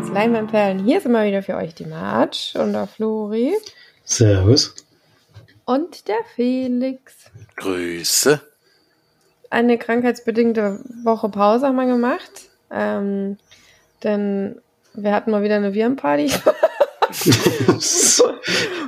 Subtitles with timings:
[0.00, 0.84] von uns Leinwandperlen.
[0.84, 3.54] Hier ist immer wieder für euch die Marge und der Flori.
[4.04, 4.74] Servus.
[5.64, 7.30] Und der Felix.
[7.56, 8.40] Grüße.
[9.50, 12.30] Eine krankheitsbedingte Woche Pause haben wir gemacht.
[12.70, 13.36] Ähm,
[14.02, 14.60] denn
[14.94, 16.32] wir hatten mal wieder eine Virenparty.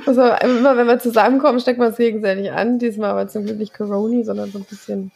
[0.05, 2.79] also immer wenn wir zusammenkommen, steckt man es gegenseitig an.
[2.79, 5.11] Diesmal aber zum Glück nicht Corona, sondern so ein bisschen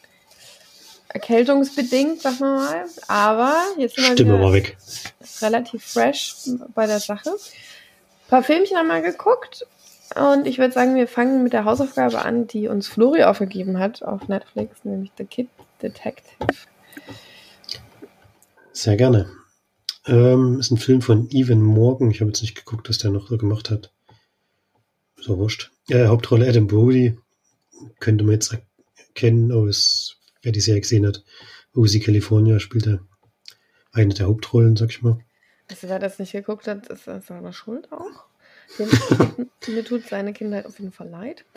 [1.08, 2.84] erkältungsbedingt, sagen wir mal.
[3.08, 4.76] Aber jetzt sind wir Stimme mal weg.
[5.40, 6.34] relativ fresh
[6.74, 7.30] bei der Sache.
[7.30, 9.66] Ein paar Filmchen haben wir geguckt.
[10.14, 14.02] Und ich würde sagen, wir fangen mit der Hausaufgabe an, die uns Flori aufgegeben hat
[14.02, 15.48] auf Netflix, nämlich The Kid
[15.82, 16.56] Detective.
[18.72, 19.30] Sehr gerne.
[20.06, 22.10] Ähm, ist ein Film von Evan Morgan.
[22.10, 23.92] Ich habe jetzt nicht geguckt, was der noch so gemacht hat.
[25.20, 25.70] So wurscht.
[25.88, 27.18] Äh, Hauptrolle Adam Brody.
[28.00, 28.56] Könnte man jetzt
[28.96, 31.24] erkennen aus, wer die Serie gesehen hat.
[31.74, 33.00] OC California spielt er
[33.92, 35.18] eine der Hauptrollen, sag ich mal.
[35.70, 38.24] Also wer das nicht geguckt hat, ist er selber schuld auch.
[38.78, 38.88] Dem,
[39.74, 41.44] mir tut seine Kindheit auf jeden Fall leid.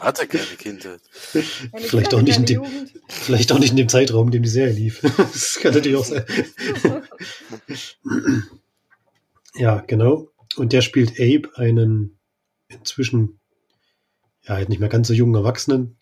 [0.00, 1.00] Hat er keine Kindheit?
[1.10, 2.92] Vielleicht auch, nicht in dem, Jugend.
[3.08, 5.00] vielleicht auch nicht in dem Zeitraum, in dem die Serie lief.
[5.16, 6.24] Das kann natürlich auch sein.
[9.54, 10.28] Ja, genau.
[10.56, 12.18] Und der spielt Abe, einen
[12.68, 13.40] inzwischen
[14.48, 15.98] ja halt nicht mehr ganz so jungen Erwachsenen,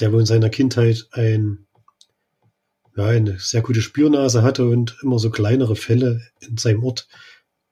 [0.00, 1.66] der wohl in seiner Kindheit ein
[2.98, 7.06] ja, eine sehr gute Spürnase hatte und immer so kleinere Fälle in seinem Ort,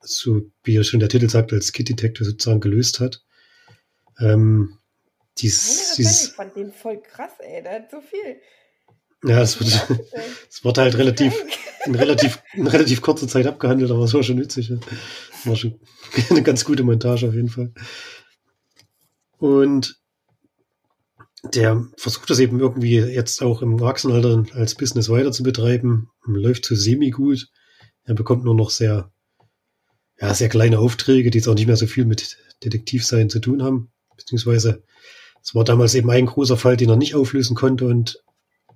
[0.01, 3.25] so wie ja schon der Titel sagt, als Kid Detective sozusagen gelöst hat.
[4.21, 4.79] Ähm,
[5.39, 7.63] dies, dieses, ich fand den voll krass, ey.
[7.63, 8.41] Der hat so viel.
[9.25, 10.01] ja, es wird,
[10.49, 11.35] es wird halt relativ,
[11.85, 14.69] in relativ, in relativ kurzer Zeit abgehandelt, aber es war schon witzig.
[14.69, 14.77] Ja.
[15.45, 15.81] War schon
[16.31, 17.73] eine ganz gute Montage auf jeden Fall.
[19.39, 20.01] Und
[21.55, 26.11] der versucht das eben irgendwie jetzt auch im Erwachsenenalter als Business weiter zu betreiben.
[26.25, 27.49] Läuft so semi-gut.
[28.05, 29.13] Er bekommt nur noch sehr,
[30.21, 33.63] ja, sehr kleine Aufträge, die jetzt auch nicht mehr so viel mit Detektivsein zu tun
[33.63, 33.91] haben.
[34.17, 34.83] Beziehungsweise
[35.43, 38.23] es war damals eben ein großer Fall, den er nicht auflösen konnte und,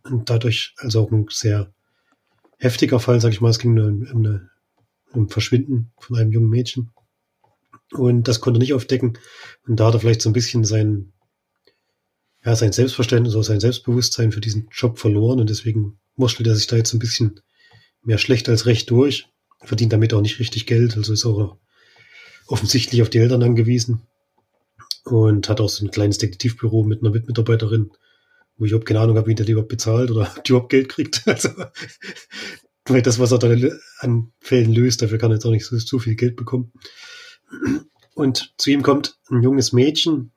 [0.05, 1.73] und dadurch also auch ein sehr
[2.59, 3.51] heftiger Fall, sag ich mal.
[3.51, 4.51] Es ging um, eine,
[5.13, 6.91] um Verschwinden von einem jungen Mädchen.
[7.93, 9.19] Und das konnte er nicht aufdecken.
[9.67, 11.13] Und da hat er vielleicht so ein bisschen sein,
[12.45, 15.41] ja, sein Selbstverständnis oder sein Selbstbewusstsein für diesen Job verloren.
[15.41, 17.41] Und deswegen wurschtelt er sich da jetzt ein bisschen
[18.03, 19.27] mehr schlecht als recht durch.
[19.63, 20.97] Verdient damit auch nicht richtig Geld.
[20.97, 21.59] Also ist auch
[22.47, 24.03] offensichtlich auf die Eltern angewiesen.
[25.05, 27.91] Und hat auch so ein kleines Detektivbüro mit einer Mitmitarbeiterin,
[28.57, 30.71] wo ich überhaupt keine Ahnung habe, wie der die überhaupt bezahlt oder ob die überhaupt
[30.71, 31.23] Geld kriegt.
[31.27, 31.51] Also,
[32.87, 33.55] weil das, was er da
[33.99, 36.73] an Fällen löst, dafür kann er jetzt auch nicht so, so viel Geld bekommen.
[38.15, 40.33] Und zu ihm kommt ein junges Mädchen,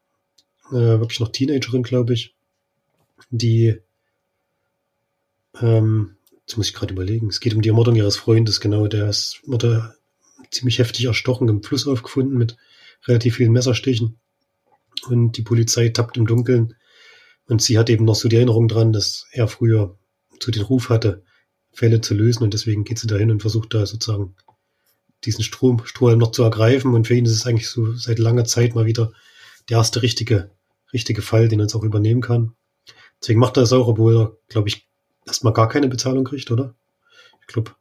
[0.69, 2.35] äh, wirklich noch Teenagerin, glaube ich,
[3.29, 3.79] die,
[5.59, 9.09] ähm, jetzt muss ich gerade überlegen, es geht um die Ermordung ihres Freundes, genau, der
[9.09, 9.95] ist, wurde
[10.51, 12.57] ziemlich heftig erstochen, im Fluss aufgefunden mit
[13.05, 14.19] relativ vielen Messerstichen.
[15.07, 16.75] Und die Polizei tappt im Dunkeln.
[17.47, 19.97] Und sie hat eben noch so die Erinnerung dran, dass er früher
[20.39, 21.23] so den Ruf hatte,
[21.73, 22.43] Fälle zu lösen.
[22.43, 24.35] Und deswegen geht sie dahin und versucht da sozusagen
[25.25, 26.93] diesen Strom, Strohhalm noch zu ergreifen.
[26.93, 29.11] Und für ihn ist es eigentlich so seit langer Zeit mal wieder
[29.69, 30.49] der erste richtige,
[30.91, 32.53] richtige Fall, den er jetzt auch übernehmen kann.
[33.21, 34.87] Deswegen macht er das auch, obwohl er, glaube ich,
[35.25, 36.75] erstmal gar keine Bezahlung kriegt, oder?
[37.41, 37.71] Ich glaube,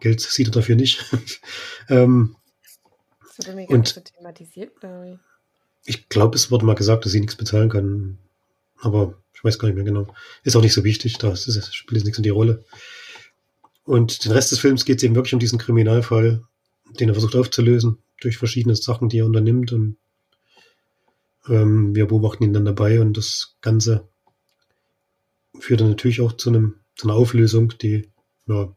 [0.00, 1.04] Geld sieht er dafür nicht.
[1.88, 2.36] ähm,
[3.20, 5.18] Das wurde mir Und- so thematisiert, glaube ich.
[5.86, 8.18] ich glaube, es wurde mal gesagt, dass sie nichts bezahlen kann.
[8.80, 10.06] Aber ich weiß gar nicht mehr genau.
[10.44, 12.62] Ist auch nicht so wichtig, da ist, es spielt jetzt nichts in die Rolle.
[13.84, 16.42] Und den Rest des Films geht es eben wirklich um diesen Kriminalfall,
[16.96, 19.72] den er versucht aufzulösen, durch verschiedene Sachen, die er unternimmt.
[19.72, 19.96] Und
[21.48, 24.08] ähm, wir beobachten ihn dann dabei und das Ganze
[25.58, 28.08] führt dann natürlich auch zu einem zu einer Auflösung, die,
[28.46, 28.74] ja,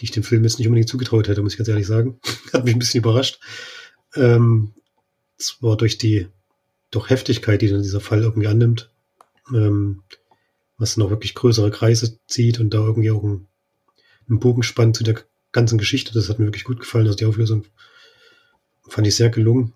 [0.00, 2.20] die ich dem Film jetzt nicht unbedingt zugetraut hätte, muss ich ganz ehrlich sagen.
[2.52, 3.40] Hat mich ein bisschen überrascht.
[4.14, 4.72] Ähm,
[5.36, 6.28] zwar durch die
[6.90, 8.90] durch Heftigkeit, die dann dieser Fall irgendwie annimmt,
[9.52, 10.02] ähm,
[10.78, 13.48] was dann auch wirklich größere Kreise zieht und da irgendwie auch ein,
[14.28, 15.16] einen Bogen spannt zu der
[15.54, 16.12] ganzen Geschichte.
[16.12, 17.06] Das hat mir wirklich gut gefallen.
[17.06, 17.64] Also die Auflösung
[18.86, 19.72] fand ich sehr gelungen.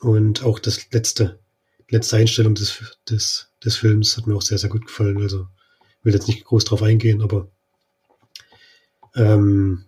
[0.00, 1.38] Und auch das letzte,
[1.88, 5.22] letzte Einstellung des, des, des Films hat mir auch sehr, sehr gut gefallen.
[5.22, 5.46] Also
[6.02, 7.48] will jetzt nicht groß drauf eingehen, aber
[9.14, 9.84] ähm,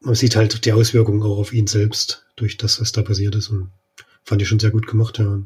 [0.00, 3.48] man sieht halt die Auswirkungen auch auf ihn selbst durch das, was da passiert ist.
[3.48, 3.70] Und
[4.24, 5.40] fand ich schon sehr gut gemacht, ja.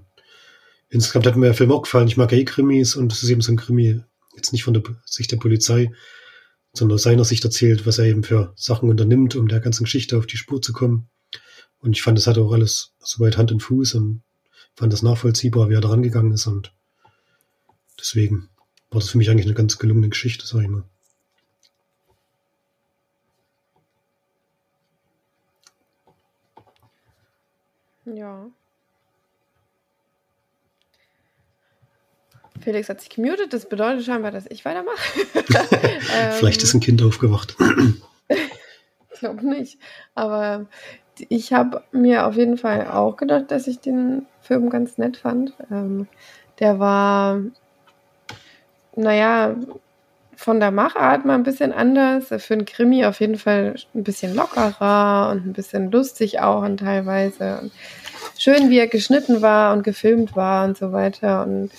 [0.88, 2.06] Insgesamt hat mir der Film auch gefallen.
[2.06, 4.02] Ich mag ja eh Krimis und es ist eben so ein Krimi,
[4.36, 5.90] jetzt nicht von der Sicht der Polizei,
[6.72, 10.16] sondern aus seiner Sicht erzählt, was er eben für Sachen unternimmt, um der ganzen Geschichte
[10.16, 11.08] auf die Spur zu kommen.
[11.80, 14.22] Und ich fand, das hat auch alles soweit Hand und Fuß und
[14.74, 16.46] fand das nachvollziehbar, wie er da rangegangen ist.
[16.46, 16.72] Und
[17.98, 18.48] deswegen
[18.90, 20.84] war das für mich eigentlich eine ganz gelungene Geschichte, sag ich mal.
[28.04, 28.50] Ja.
[32.62, 34.96] Felix hat sich gemutet, das bedeutet scheinbar, dass ich weitermache.
[36.38, 37.56] Vielleicht ähm, ist ein Kind aufgewacht.
[38.28, 39.78] ich glaube nicht.
[40.14, 40.66] Aber
[41.28, 45.54] ich habe mir auf jeden Fall auch gedacht, dass ich den Film ganz nett fand.
[45.70, 46.08] Ähm,
[46.58, 47.40] der war,
[48.96, 49.56] naja,
[50.36, 52.28] von der Machart mal ein bisschen anders.
[52.38, 56.78] Für einen Krimi auf jeden Fall ein bisschen lockerer und ein bisschen lustig auch und
[56.78, 57.60] teilweise.
[57.60, 57.72] Und
[58.38, 61.44] schön, wie er geschnitten war und gefilmt war und so weiter.
[61.44, 61.70] Und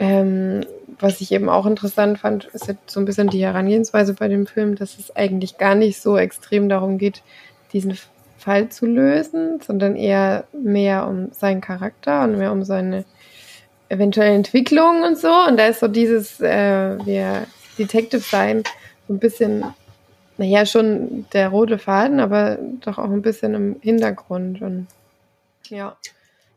[0.00, 0.64] ähm,
[0.98, 4.46] was ich eben auch interessant fand, ist jetzt so ein bisschen die Herangehensweise bei dem
[4.46, 7.22] Film, dass es eigentlich gar nicht so extrem darum geht,
[7.72, 7.96] diesen
[8.38, 13.04] Fall zu lösen, sondern eher mehr um seinen Charakter und mehr um seine
[13.88, 15.32] eventuelle Entwicklung und so.
[15.48, 17.46] Und da ist so dieses, äh, wir
[17.78, 18.62] Detective sein,
[19.06, 19.64] so ein bisschen,
[20.38, 24.62] naja, schon der rote Faden, aber doch auch ein bisschen im Hintergrund.
[24.62, 24.86] Und
[25.68, 25.96] ja.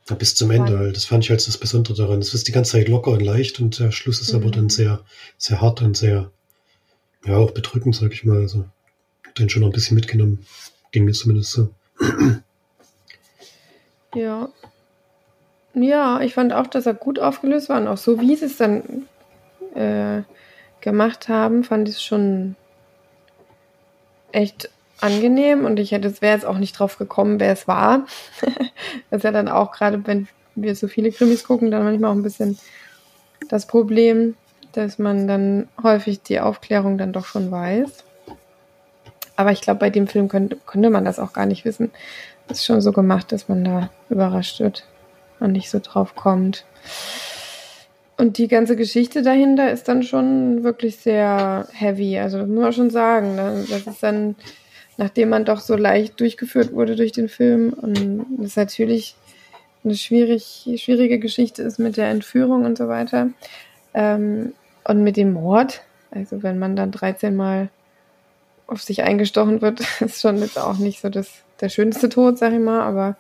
[0.10, 0.96] Ja, bis zum Ende halt.
[0.96, 2.20] Das fand ich halt das Besondere daran.
[2.20, 4.42] Es ist die ganze Zeit locker und leicht und der Schluss ist mhm.
[4.42, 5.00] aber dann sehr,
[5.38, 6.32] sehr hart und sehr,
[7.26, 8.42] ja, auch bedrückend, sag ich mal.
[8.42, 8.66] Also,
[9.38, 10.46] den schon noch ein bisschen mitgenommen.
[10.92, 11.70] Ging mir zumindest so.
[14.16, 14.50] Ja.
[15.74, 18.58] Ja, ich fand auch, dass er gut aufgelöst war und auch so, wie sie es
[18.58, 19.08] dann
[19.74, 20.22] äh,
[20.82, 22.56] gemacht haben, fand ich es schon
[24.32, 24.70] echt
[25.04, 28.06] angenehm und ich hätte, es wäre jetzt auch nicht drauf gekommen, wer es war.
[29.10, 32.16] das ist ja dann auch gerade, wenn wir so viele Krimis gucken, dann manchmal auch
[32.16, 32.58] ein bisschen
[33.50, 34.36] das Problem,
[34.72, 38.04] dass man dann häufig die Aufklärung dann doch schon weiß.
[39.36, 41.92] Aber ich glaube, bei dem Film könnte, könnte man das auch gar nicht wissen.
[42.48, 44.86] Das ist schon so gemacht, dass man da überrascht wird
[45.40, 46.66] und nicht so drauf kommt.
[48.18, 52.20] Und die ganze Geschichte dahinter ist dann schon wirklich sehr heavy.
[52.20, 53.36] Also das muss man schon sagen.
[53.36, 53.66] Ne?
[53.70, 54.36] Das ist dann
[54.98, 59.16] nachdem man doch so leicht durchgeführt wurde durch den Film und es natürlich
[59.84, 63.30] eine schwierig, schwierige Geschichte ist mit der Entführung und so weiter.
[63.94, 64.54] Ähm,
[64.86, 65.82] und mit dem Mord,
[66.12, 67.70] also wenn man dann 13 Mal
[68.68, 71.30] auf sich eingestochen wird, ist schon jetzt auch nicht so das,
[71.60, 73.16] der schönste Tod, sag ich mal, aber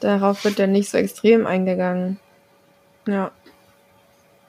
[0.00, 2.18] darauf wird dann nicht so extrem eingegangen.
[3.06, 3.30] Ja.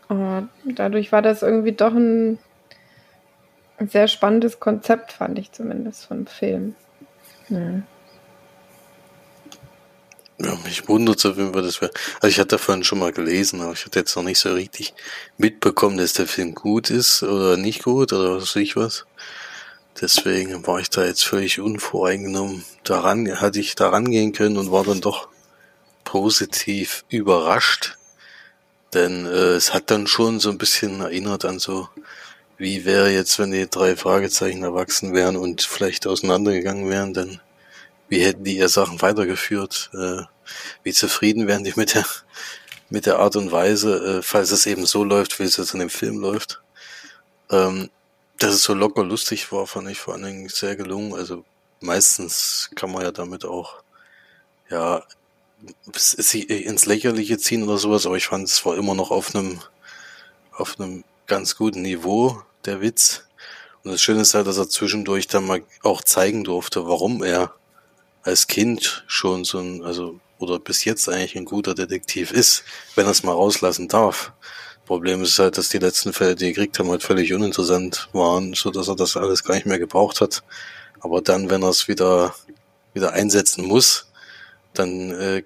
[0.07, 2.38] Aber dadurch war das irgendwie doch ein
[3.81, 6.75] ein sehr spannendes Konzept, fand ich zumindest vom Film.
[7.49, 7.81] Ja.
[10.43, 11.91] Ja, mich wundert es auf jeden Fall, das wäre.
[12.15, 14.93] Also ich hatte davon schon mal gelesen, aber ich hatte jetzt noch nicht so richtig
[15.37, 19.05] mitbekommen, dass der Film gut ist oder nicht gut oder was weiß ich was.
[19.99, 22.63] Deswegen war ich da jetzt völlig unvoreingenommen.
[22.83, 25.27] Daran hatte ich da rangehen können und war dann doch
[26.05, 27.97] positiv überrascht.
[28.93, 31.87] Denn äh, es hat dann schon so ein bisschen erinnert an so
[32.61, 37.41] wie wäre jetzt, wenn die drei Fragezeichen erwachsen wären und vielleicht auseinandergegangen wären, dann
[38.07, 39.89] wie hätten die ihr Sachen weitergeführt?
[39.95, 40.21] Äh,
[40.83, 42.05] wie zufrieden wären die mit der
[42.91, 45.79] mit der Art und Weise, äh, falls es eben so läuft, wie es jetzt in
[45.79, 46.62] dem Film läuft.
[47.50, 47.89] Ähm,
[48.38, 51.15] dass es so locker lustig war, fand ich vor allen Dingen sehr gelungen.
[51.15, 51.43] Also
[51.79, 53.81] meistens kann man ja damit auch
[54.69, 55.03] ja
[55.88, 59.62] ins Lächerliche ziehen oder sowas, aber ich fand es war immer noch auf einem
[60.51, 63.24] auf einem ganz guten Niveau der Witz.
[63.84, 67.53] Und das Schöne ist halt, dass er zwischendurch dann mal auch zeigen durfte, warum er
[68.24, 72.63] als Kind schon so ein, also, oder bis jetzt eigentlich ein guter Detektiv ist,
[72.96, 74.34] wenn er es mal rauslassen darf.
[74.86, 78.53] Problem ist halt, dass die letzten Fälle, die er gekriegt haben, halt völlig uninteressant waren,
[78.53, 80.44] so dass er das alles gar nicht mehr gebraucht hat.
[81.00, 82.36] Aber dann, wenn er es wieder,
[82.94, 84.12] wieder einsetzen muss,
[84.74, 85.44] dann äh,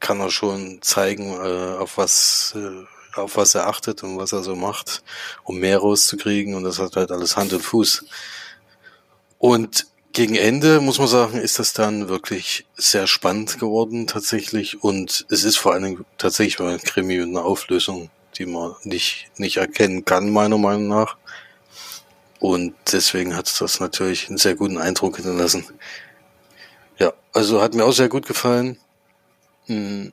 [0.00, 2.84] kann er schon zeigen, äh, auf was äh,
[3.18, 5.02] auf was er achtet und was er so macht,
[5.44, 6.54] um mehr rauszukriegen.
[6.54, 8.04] Und das hat halt alles Hand und Fuß.
[9.38, 14.82] Und gegen Ende, muss man sagen, ist das dann wirklich sehr spannend geworden tatsächlich.
[14.82, 18.74] Und es ist vor allen Dingen tatsächlich mal ein Krimi und eine Auflösung, die man
[18.82, 21.16] nicht, nicht erkennen kann, meiner Meinung nach.
[22.40, 25.64] Und deswegen hat das natürlich einen sehr guten Eindruck hinterlassen.
[26.98, 28.78] Ja, also hat mir auch sehr gut gefallen.
[29.66, 30.12] Hm,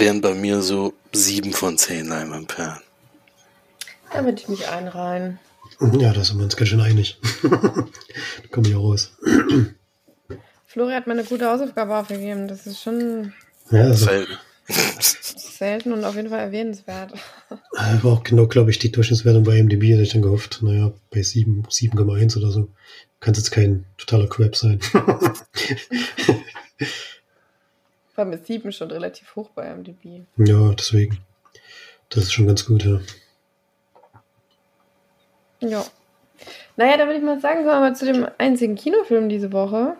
[0.00, 2.80] wären bei mir so sieben von zehn Leinwandperlen.
[4.12, 5.38] Da würde ich mich einreihen.
[5.98, 7.18] Ja, da sind wir uns ganz schön einig.
[7.42, 7.86] da
[8.50, 9.12] komme ich auch raus.
[10.66, 12.48] Flori hat mir eine gute Hausaufgabe aufgegeben.
[12.48, 13.32] Das ist schon
[13.70, 14.32] ja, also, selten.
[15.00, 17.12] selten und auf jeden Fall erwähnenswert.
[17.76, 20.60] Aber auch genau, glaube ich, die Durchschnittswertung bei MDB hätte ich dann gehofft.
[20.62, 22.68] Naja, bei 7, 7,1 oder so.
[23.20, 24.80] Kann es jetzt kein totaler Crap sein.
[28.20, 30.24] war mit 7 schon relativ hoch bei MDB.
[30.36, 31.18] Ja, deswegen.
[32.10, 33.00] Das ist schon ganz gut, ja.
[35.60, 35.84] Ja.
[36.76, 39.96] Naja, da würde ich mal sagen, kommen wir mal zu dem einzigen Kinofilm diese Woche.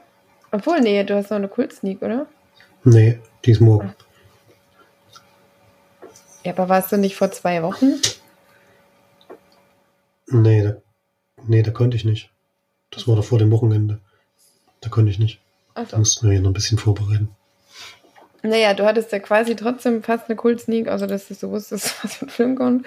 [0.52, 2.26] Obwohl, nee, du hast noch eine Kult-Sneak, oder?
[2.84, 3.94] Nee, die ist morgen.
[6.44, 8.00] Ja, aber warst du nicht vor zwei Wochen?
[10.26, 10.76] Nee, da,
[11.46, 12.30] nee, da konnte ich nicht.
[12.90, 14.00] Das war doch vor dem Wochenende.
[14.80, 15.40] Da konnte ich nicht.
[15.74, 17.34] Ach Da mussten wir ja noch ein bisschen vorbereiten.
[18.42, 22.14] Naja, du hattest ja quasi trotzdem fast eine Kult-Sneak, außer dass du so wusstest, was
[22.14, 22.86] für ein Film kommt.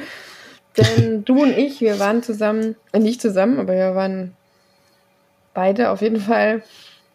[0.78, 4.36] Denn du und ich, wir waren zusammen, äh, nicht zusammen, aber wir waren
[5.54, 6.64] beide auf jeden Fall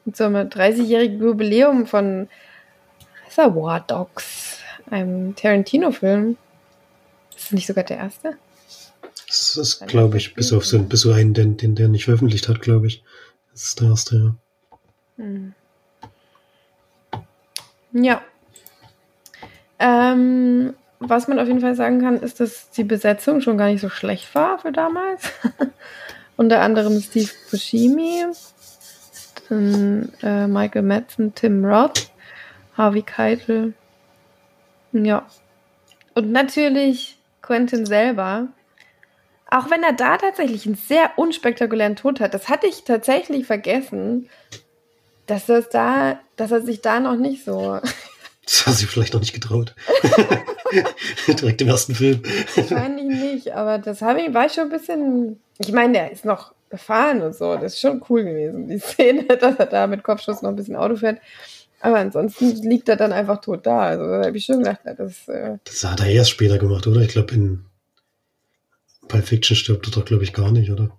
[0.05, 2.29] mit so einem 30-jährigen Jubiläum von
[3.27, 4.59] Reservoir Dogs,
[4.91, 6.37] einem Tarantino-Film.
[7.37, 8.37] Ist das nicht sogar der erste?
[9.27, 12.49] Das ist, glaube ich, bis auf so, bis so einen, den, den der nicht veröffentlicht
[12.49, 13.03] hat, glaube ich.
[13.53, 14.35] Das ist der erste, ja.
[15.17, 15.55] Hm.
[18.03, 18.23] Ja.
[19.79, 23.81] Ähm, was man auf jeden Fall sagen kann, ist, dass die Besetzung schon gar nicht
[23.81, 25.33] so schlecht war für damals.
[26.37, 28.25] Unter anderem Steve Buscemi,
[29.49, 32.11] dann, äh, Michael Madsen, Tim Roth,
[32.77, 33.75] Harvey Keitel.
[34.93, 35.27] Ja.
[36.15, 38.49] Und natürlich Quentin selber.
[39.51, 44.29] Auch wenn er da tatsächlich einen sehr unspektakulären Tod hat, das hatte ich tatsächlich vergessen,
[45.29, 47.79] dass das da, dass er sich da noch nicht so
[48.49, 49.75] Das hat sie vielleicht noch nicht getraut.
[51.29, 52.23] Direkt im ersten Film.
[52.57, 55.39] wahrscheinlich nicht, aber das habe ich, war ich schon ein bisschen.
[55.59, 57.57] Ich meine, der ist noch gefahren und so.
[57.57, 60.77] Das ist schon cool gewesen, die Szene, dass er da mit Kopfschuss noch ein bisschen
[60.77, 61.21] Auto fährt.
[61.81, 63.81] Aber ansonsten liegt er dann einfach tot da.
[63.83, 67.03] Also da habe ich schon gedacht, das äh, Das hat er erst später gemacht, oder?
[67.03, 67.67] Ich glaube, in
[69.09, 70.91] Pulp Fiction stirbt er doch, glaube ich, gar nicht, oder?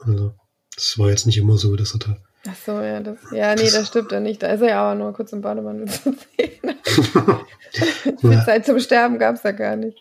[0.00, 0.34] Also,
[0.74, 2.16] das war jetzt nicht immer so, dass er da.
[2.48, 4.42] Ach so, ja, das, ja, nee, das stimmt ja nicht.
[4.42, 6.76] Da ist er ja aber nur kurz im Bademantel zu sehen.
[8.20, 8.44] Viel Ja.
[8.44, 9.98] Zeit zum Sterben gab es da gar nicht.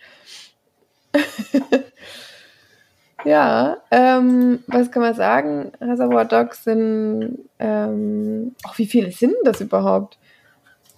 [3.25, 5.71] ja, ähm, was kann man sagen?
[5.79, 10.17] Reservoir Dogs sind, ähm, auch wie viele sind das überhaupt?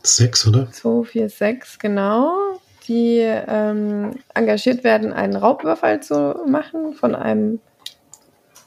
[0.02, 0.72] Sechs, oder?
[0.72, 2.60] 2, 4, 6, genau.
[2.88, 7.60] Die ähm, engagiert werden, einen Raubüberfall zu machen von einem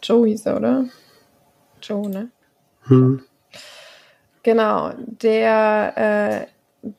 [0.02, 0.84] Joe hieß er, oder?
[1.82, 2.30] Joe, ne?
[2.88, 3.22] Hm.
[4.42, 6.46] Genau, der äh,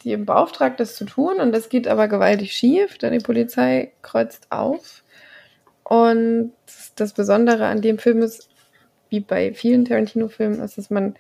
[0.04, 4.48] die beauftragt, das zu tun und das geht aber gewaltig schief, denn die Polizei kreuzt
[4.50, 5.04] auf.
[5.84, 6.52] Und
[6.96, 8.50] das Besondere an dem Film ist,
[9.10, 11.16] wie bei vielen Tarantino-Filmen, ist, dass man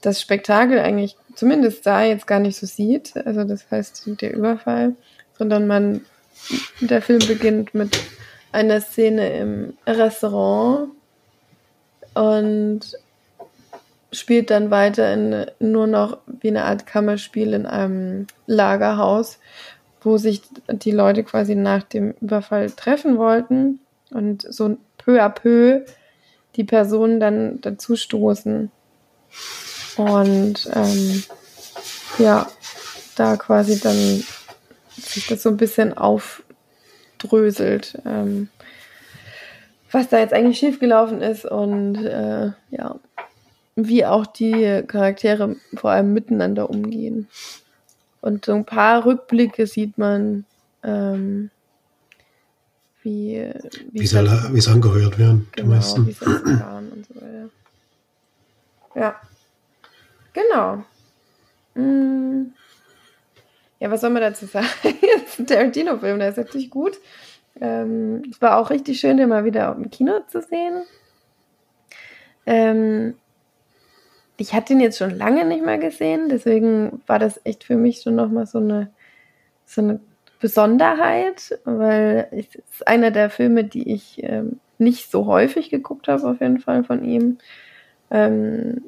[0.00, 3.14] das Spektakel eigentlich zumindest da jetzt gar nicht so sieht.
[3.26, 4.94] Also das heißt der Überfall,
[5.36, 6.02] sondern man
[6.80, 7.98] der Film beginnt mit
[8.52, 10.90] einer Szene im Restaurant
[12.14, 12.80] und
[14.16, 19.38] spielt dann weiter in nur noch wie eine Art Kammerspiel in einem Lagerhaus,
[20.00, 23.80] wo sich die Leute quasi nach dem Überfall treffen wollten
[24.10, 25.84] und so peu à peu
[26.56, 28.70] die Personen dann dazu stoßen.
[29.96, 31.22] Und ähm,
[32.18, 32.46] ja,
[33.16, 34.24] da quasi dann
[34.96, 36.42] sich das so ein bisschen aufdröselt,
[38.06, 38.48] ähm,
[39.90, 42.96] was da jetzt eigentlich schiefgelaufen ist und äh, ja,
[43.76, 47.28] wie auch die Charaktere vor allem miteinander umgehen.
[48.22, 50.44] Und so ein paar Rückblicke sieht man,
[50.82, 51.50] ähm,
[53.02, 53.52] wie,
[53.92, 56.16] Wie es alle- wie es angeheuert werden, die genau, wie meisten.
[56.60, 57.48] waren und so weiter.
[58.94, 59.20] Ja.
[60.32, 60.84] Genau.
[61.74, 62.52] Mm.
[63.78, 64.66] Ja, was soll man dazu sagen?
[65.26, 66.98] Ist ein Tarantino-Film, der ist natürlich gut.
[67.60, 70.82] Ähm, es war auch richtig schön, den mal wieder im Kino zu sehen.
[72.46, 73.14] Ähm,
[74.36, 78.02] ich hatte ihn jetzt schon lange nicht mehr gesehen, deswegen war das echt für mich
[78.02, 78.90] schon nochmal so eine,
[79.64, 80.00] so eine
[80.40, 86.28] Besonderheit, weil es ist einer der Filme, die ich ähm, nicht so häufig geguckt habe,
[86.28, 87.38] auf jeden Fall von ihm.
[88.10, 88.84] Ähm,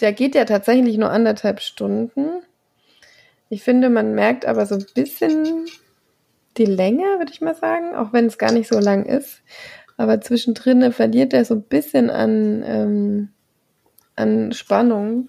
[0.00, 2.42] der geht ja tatsächlich nur anderthalb Stunden.
[3.50, 5.66] Ich finde, man merkt aber so ein bisschen
[6.56, 9.42] die Länge, würde ich mal sagen, auch wenn es gar nicht so lang ist.
[9.96, 13.28] Aber zwischendrin verliert er so ein bisschen an, ähm,
[14.18, 15.28] an Spannung,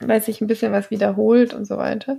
[0.00, 2.18] weil sich ein bisschen was wiederholt und so weiter.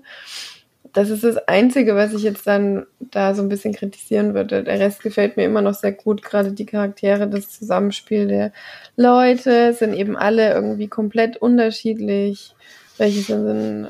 [0.93, 4.63] Das ist das Einzige, was ich jetzt dann da so ein bisschen kritisieren würde.
[4.63, 8.51] Der Rest gefällt mir immer noch sehr gut, gerade die Charaktere, das Zusammenspiel der
[8.97, 12.55] Leute sind eben alle irgendwie komplett unterschiedlich.
[12.97, 13.87] Welche sind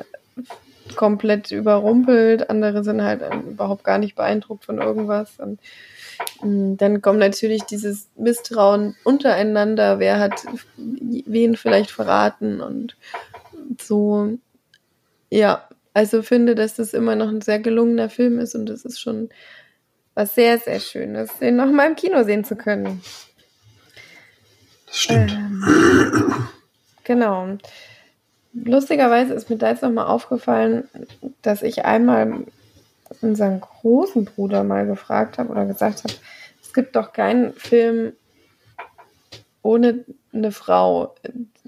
[0.96, 5.40] komplett überrumpelt, andere sind halt überhaupt gar nicht beeindruckt von irgendwas.
[5.40, 5.60] Und
[6.42, 10.44] dann kommt natürlich dieses Misstrauen untereinander, wer hat
[10.78, 12.96] wen vielleicht verraten und
[13.80, 14.38] so.
[15.30, 19.00] Ja, also finde, dass das immer noch ein sehr gelungener Film ist und das ist
[19.00, 19.30] schon
[20.14, 23.02] was sehr, sehr Schönes, den noch mal im Kino sehen zu können.
[24.88, 25.32] Das stimmt.
[25.32, 25.64] Ähm,
[27.04, 27.58] genau.
[28.54, 30.90] lustigerweise ist mir da jetzt nochmal aufgefallen,
[31.42, 32.46] dass ich einmal
[33.22, 36.14] unseren großen Bruder mal gefragt habe oder gesagt habe,
[36.62, 38.14] es gibt doch keinen Film
[39.62, 41.16] ohne eine Frau.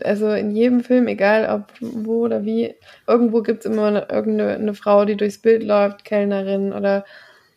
[0.03, 2.75] Also in jedem Film, egal ob wo oder wie,
[3.07, 7.05] irgendwo gibt es immer eine, irgendeine eine Frau, die durchs Bild läuft, Kellnerin oder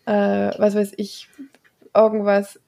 [0.07, 1.29] äh, was weiß ich,
[1.95, 2.61] irgendwas.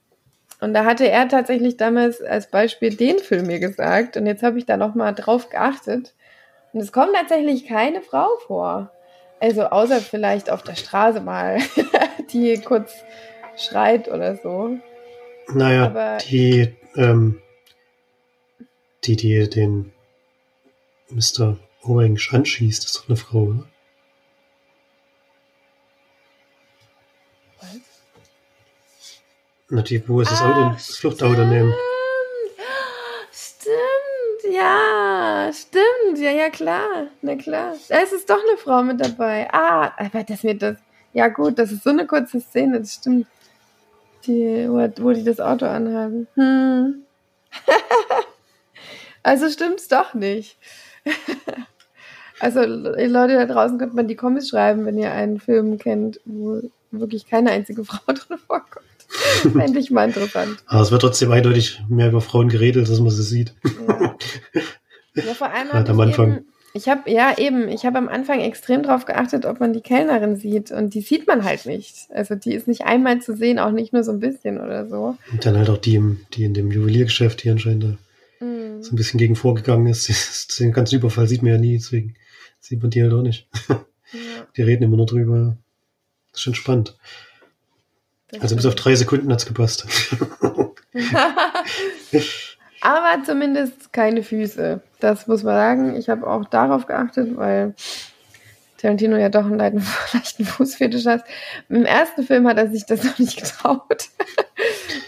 [0.61, 4.17] Und da hatte er tatsächlich damals als Beispiel den Film mir gesagt.
[4.17, 6.15] Und jetzt habe ich da nochmal drauf geachtet.
[6.73, 8.91] Und es kommt tatsächlich keine Frau vor.
[9.41, 11.59] Also außer vielleicht auf der Straße mal,
[12.33, 12.93] die kurz
[13.57, 14.79] schreit oder so.
[15.49, 17.41] Naja, Aber die, ähm,
[19.05, 19.93] die, die den
[21.11, 21.57] Mr.
[21.83, 23.65] Orange anschießt, ist doch eine Frau, oder?
[27.61, 27.81] Was?
[29.71, 31.73] Na, die, wo ist das Auto, das Fluchtauto nehmen?
[34.59, 36.19] Ja, stimmt.
[36.19, 37.07] Ja, ja, klar.
[37.23, 37.75] Na klar.
[37.89, 39.49] Da ist es doch eine Frau mit dabei.
[39.53, 40.77] Ah, aber das mir das.
[41.13, 43.27] Ja, gut, das ist so eine kurze Szene, das stimmt.
[44.27, 46.27] Die, wo, die das Auto anhaben.
[46.35, 47.03] Hm.
[49.23, 50.59] also stimmt's doch nicht.
[52.41, 56.61] also, Leute da draußen könnt man die Comics schreiben, wenn ihr einen Film kennt, wo
[56.91, 58.85] wirklich keine einzige Frau drin vorkommt.
[59.53, 60.63] Fände ich mal interessant.
[60.67, 63.55] Aber es wird trotzdem eindeutig mehr über Frauen geredet, dass man sie sieht.
[63.65, 63.98] Ja,
[65.15, 66.37] ja vor allem Gerade am Anfang.
[66.37, 69.81] Eben, ich habe ja eben, ich habe am Anfang extrem darauf geachtet, ob man die
[69.81, 72.09] Kellnerin sieht und die sieht man halt nicht.
[72.11, 75.17] Also die ist nicht einmal zu sehen, auch nicht nur so ein bisschen oder so.
[75.33, 78.83] Und dann halt auch die, im, die in dem Juweliergeschäft hier anscheinend da mm.
[78.83, 80.59] so ein bisschen gegen vorgegangen ist.
[80.61, 82.15] Den ganzen Überfall sieht man ja nie, deswegen
[82.61, 83.49] sieht man die halt auch nicht.
[83.69, 83.85] Ja.
[84.57, 85.57] Die reden immer nur drüber.
[86.31, 86.97] Das ist schon spannend.
[88.31, 89.87] Das also bis auf drei Sekunden hat es gepasst.
[92.81, 94.81] Aber zumindest keine Füße.
[95.01, 95.97] Das muss man sagen.
[95.97, 97.75] Ich habe auch darauf geachtet, weil
[98.79, 99.59] Tarantino ja doch einen
[100.15, 101.25] leichten Fußfetisch hat.
[101.69, 104.09] Im ersten Film hat er sich das noch nicht getraut,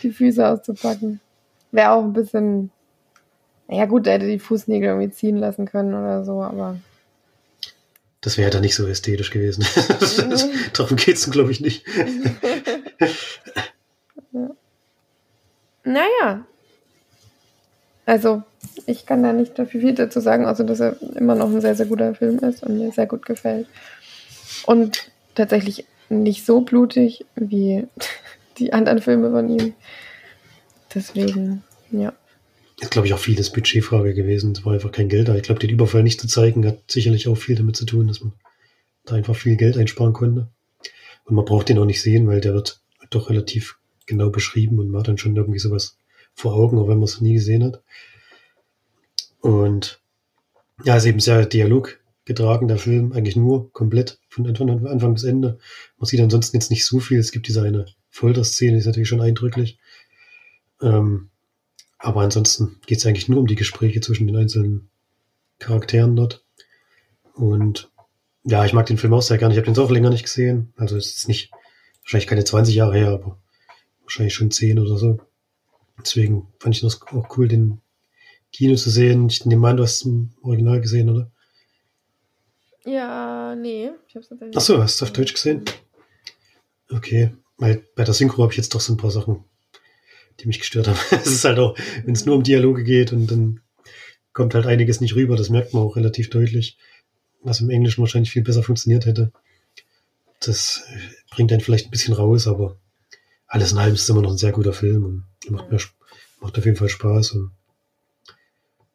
[0.02, 1.20] die Füße auszupacken.
[1.72, 2.70] Wäre auch ein bisschen.
[3.68, 6.76] Ja gut, er hätte die Fußnägel irgendwie ziehen lassen können oder so, aber.
[8.20, 9.64] Das wäre dann nicht so ästhetisch gewesen.
[10.74, 11.86] Darum geht es, glaube ich, nicht.
[15.84, 16.44] Naja.
[18.10, 18.42] Also,
[18.86, 21.76] ich kann da nicht dafür viel dazu sagen, außer dass er immer noch ein sehr,
[21.76, 23.68] sehr guter Film ist und mir sehr gut gefällt.
[24.66, 27.86] Und tatsächlich nicht so blutig wie
[28.58, 29.74] die anderen Filme von ihm.
[30.92, 32.12] Deswegen, ja.
[32.80, 34.54] Ist, glaube ich, auch vieles Budgetfrage gewesen.
[34.56, 35.36] Es war einfach kein Geld da.
[35.36, 38.22] Ich glaube, den Überfall nicht zu zeigen, hat sicherlich auch viel damit zu tun, dass
[38.22, 38.32] man
[39.04, 40.48] da einfach viel Geld einsparen konnte.
[41.26, 44.96] Und man braucht den auch nicht sehen, weil der wird doch relativ genau beschrieben und
[44.96, 45.99] hat dann schon irgendwie sowas
[46.40, 47.82] vor Augen, auch wenn man es nie gesehen hat.
[49.40, 50.00] Und
[50.84, 55.58] ja, ist eben sehr Dialog getragen, der Film, eigentlich nur komplett von Anfang, bis Ende.
[55.98, 57.18] Man sieht ansonsten jetzt nicht so viel.
[57.18, 59.78] Es gibt diese eine Folterszene, die ist natürlich schon eindrücklich.
[60.80, 61.30] Ähm,
[61.98, 64.88] aber ansonsten geht es eigentlich nur um die Gespräche zwischen den einzelnen
[65.58, 66.44] Charakteren dort.
[67.34, 67.90] Und
[68.44, 69.52] ja, ich mag den Film auch sehr gerne.
[69.52, 70.72] Ich habe den so auch länger nicht gesehen.
[70.76, 71.50] Also es ist nicht
[72.02, 73.38] wahrscheinlich keine 20 Jahre her, aber
[74.02, 75.20] wahrscheinlich schon 10 oder so.
[76.04, 77.80] Deswegen fand ich das auch cool, den
[78.52, 79.28] Kino zu sehen.
[79.28, 81.30] Ich nehme an, du hast es im Original gesehen, oder?
[82.84, 83.90] Ja, nee.
[84.08, 85.64] Ich hab's tatsächlich Achso, hast du auf Deutsch gesehen?
[86.90, 87.34] Okay.
[87.58, 89.44] Weil bei der Synchro habe ich jetzt doch so ein paar Sachen
[90.40, 90.98] die mich gestört haben.
[91.10, 93.60] es ist halt auch, wenn es nur um Dialoge geht und dann
[94.32, 96.78] kommt halt einiges nicht rüber, das merkt man auch relativ deutlich,
[97.42, 99.32] was im Englischen wahrscheinlich viel besser funktioniert hätte.
[100.40, 100.84] Das
[101.30, 102.76] bringt einen vielleicht ein bisschen raus, aber
[103.50, 105.78] alles in allem ist es immer noch ein sehr guter Film und macht, mir,
[106.40, 107.32] macht auf jeden Fall Spaß.
[107.32, 107.50] Und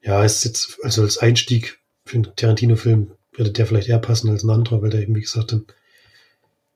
[0.01, 4.43] ja, ist jetzt, also als Einstieg für einen Tarantino-Film würde der vielleicht eher passen als
[4.43, 5.65] ein anderer, weil der eben, wie gesagt, dann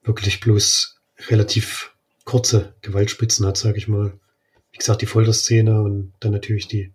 [0.02, 1.92] wirklich bloß relativ
[2.24, 4.12] kurze Gewaltspitzen hat, sage ich mal
[4.72, 6.92] wie gesagt, die Folterszene und dann natürlich die,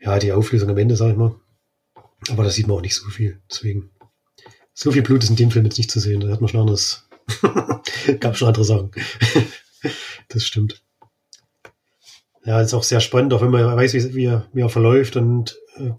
[0.00, 1.34] ja, die Auflösung am Ende, sag ich mal.
[2.30, 3.40] Aber da sieht man auch nicht so viel.
[3.50, 3.90] Deswegen,
[4.74, 6.20] so viel Blut ist in dem Film jetzt nicht zu sehen.
[6.20, 7.07] Da hat man schon anderes,
[8.20, 8.90] gab schon andere Sachen.
[10.28, 10.82] das stimmt.
[12.44, 15.58] Ja, ist auch sehr spannend, auch wenn man weiß, wie, er, wie er verläuft und
[15.76, 15.92] äh,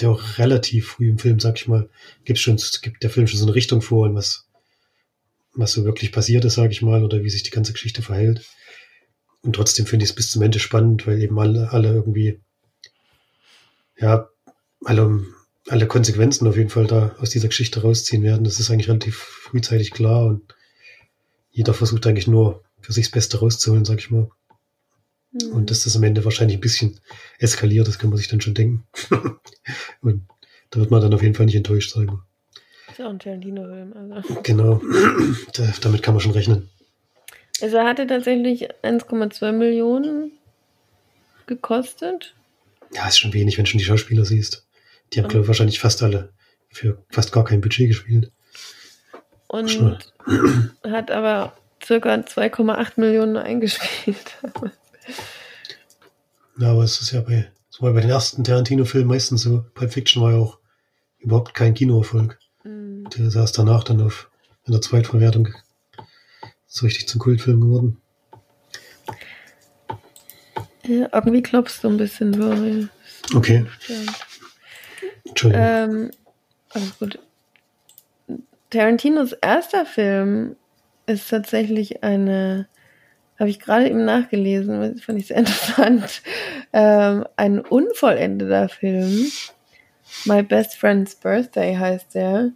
[0.00, 1.88] ja auch relativ früh im Film, sag ich mal,
[2.24, 4.48] gibt schon, gibt der Film schon so eine Richtung vor und was,
[5.52, 8.46] was so wirklich passiert ist, sag ich mal, oder wie sich die ganze Geschichte verhält.
[9.42, 12.40] Und trotzdem finde ich es bis zum Ende spannend, weil eben alle, alle irgendwie,
[13.98, 14.28] ja,
[14.84, 15.24] alle,
[15.68, 18.44] alle Konsequenzen auf jeden Fall da aus dieser Geschichte rausziehen werden.
[18.44, 20.54] Das ist eigentlich relativ frühzeitig klar und
[21.50, 24.28] jeder versucht eigentlich nur für sich das Beste rauszuholen, sag ich mal.
[25.32, 25.52] Mhm.
[25.52, 27.00] Und dass das am Ende wahrscheinlich ein bisschen
[27.38, 28.86] eskaliert, das kann man sich dann schon denken.
[30.02, 30.26] und
[30.70, 32.18] da wird man dann auf jeden Fall nicht enttäuscht sein.
[32.90, 34.12] Ist ja auch ein Tarantino-Film.
[34.12, 34.40] Also.
[34.42, 34.82] Genau,
[35.54, 36.68] da, damit kann man schon rechnen.
[37.62, 40.32] Also er hatte tatsächlich 1,2 Millionen
[41.46, 42.34] gekostet.
[42.92, 44.63] Ja, ist schon wenig, wenn du schon die Schauspieler siehst.
[45.14, 46.32] Die haben, glaube ich, wahrscheinlich fast alle
[46.70, 48.32] für fast gar kein Budget gespielt.
[49.46, 49.98] Und Schnell.
[50.84, 51.52] hat aber
[51.84, 54.38] circa 2,8 Millionen eingespielt.
[56.58, 59.64] ja, aber es ist ja bei, das war bei den ersten Tarantino-Filmen meistens so.
[59.74, 60.58] Pulp Fiction war ja auch
[61.18, 62.38] überhaupt kein Kinoerfolg.
[62.64, 63.08] Mhm.
[63.16, 64.30] Der saß danach dann auf
[64.66, 65.50] in der Zweitverwertung
[66.66, 67.98] so richtig zum Kultfilm geworden.
[70.86, 72.88] Ja, irgendwie klopfst du ein bisschen so.
[73.36, 73.64] Okay.
[75.34, 75.66] Entschuldigung.
[75.66, 76.10] Ähm,
[76.70, 77.18] alles gut.
[78.70, 80.56] Tarantinos erster Film
[81.06, 82.68] ist tatsächlich eine,
[83.38, 86.22] habe ich gerade eben nachgelesen, fand ich sehr interessant,
[86.72, 89.30] ähm, ein unvollendeter Film.
[90.24, 92.50] My Best Friend's Birthday heißt der.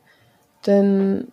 [0.67, 1.33] Denn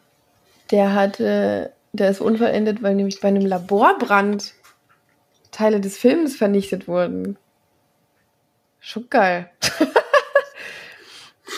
[0.72, 4.54] der hatte, der ist unvollendet, weil nämlich bei einem Laborbrand
[5.52, 7.38] Teile des Films vernichtet wurden.
[8.80, 9.50] Schon geil.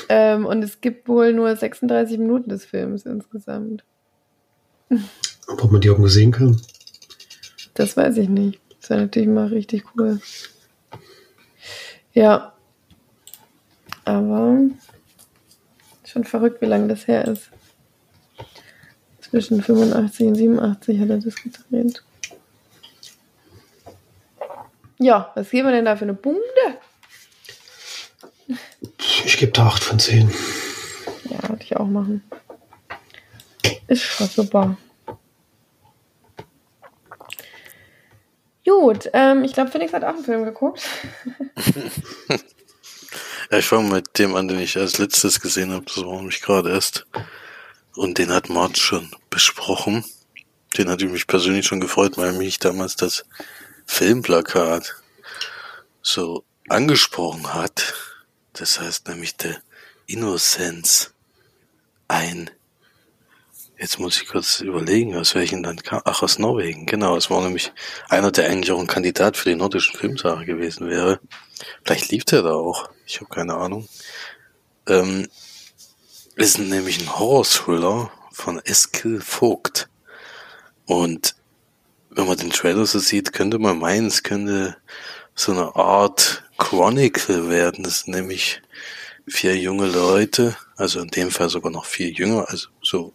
[0.10, 3.84] ähm, und es gibt wohl nur 36 Minuten des Films insgesamt.
[5.48, 6.62] Ob man die irgendwo sehen kann?
[7.74, 8.60] Das weiß ich nicht.
[8.80, 10.20] Das wäre natürlich mal richtig cool.
[12.14, 12.54] Ja.
[14.06, 14.60] Aber
[16.06, 17.50] schon verrückt, wie lange das her ist.
[19.20, 22.04] Zwischen 85 und 87 hat er das gedreht.
[25.00, 26.42] Ja, was geben wir denn da für eine Bunde?
[29.28, 30.34] Ich gebe da 8 von 10.
[31.26, 32.24] Ja, würde ich auch machen.
[33.88, 34.78] Ist schon super.
[38.66, 40.82] Gut, ähm, ich glaube, Phoenix hat auch einen Film geguckt.
[43.52, 45.84] ja, ich fange mit dem an, den ich als letztes gesehen habe.
[45.84, 47.06] Das war nämlich gerade erst.
[47.98, 50.06] Und den hat Mart schon besprochen.
[50.78, 53.26] Den hatte ich mich persönlich schon gefreut, weil mich damals das
[53.88, 54.96] Filmplakat
[56.02, 57.94] so angesprochen hat.
[58.58, 59.62] Das heißt nämlich der
[60.08, 61.14] Innocence.
[62.08, 62.50] Ein,
[63.78, 67.42] jetzt muss ich kurz überlegen, aus welchem Land kam, ach, aus Norwegen, genau, es war
[67.42, 67.74] nämlich
[68.08, 71.20] einer, der eigentlich auch ein Kandidat für die nordischen Filmsache gewesen wäre.
[71.84, 73.88] Vielleicht lief der da auch, ich habe keine Ahnung.
[74.88, 75.28] Ähm,
[76.36, 79.90] ist nämlich ein Horror-Thriller von Eskil Vogt.
[80.86, 81.36] Und
[82.10, 84.78] wenn man den Trailer so sieht, könnte man meinen, es könnte
[85.36, 87.84] so eine Art Chronicle werden.
[87.84, 88.62] Das sind nämlich
[89.28, 93.14] vier junge Leute, also in dem Fall sogar noch viel jünger, also so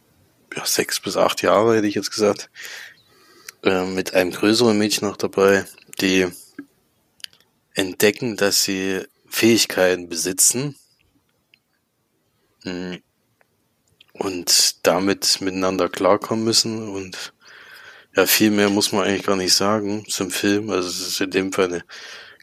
[0.54, 2.50] ja, sechs bis acht Jahre hätte ich jetzt gesagt,
[3.64, 5.64] äh, mit einem größeren Mädchen noch dabei,
[6.00, 6.28] die
[7.74, 10.76] entdecken, dass sie Fähigkeiten besitzen
[12.64, 13.02] hm.
[14.12, 17.32] und damit miteinander klarkommen müssen und
[18.14, 20.68] ja, viel mehr muss man eigentlich gar nicht sagen zum Film.
[20.68, 21.84] Also es ist in dem Fall eine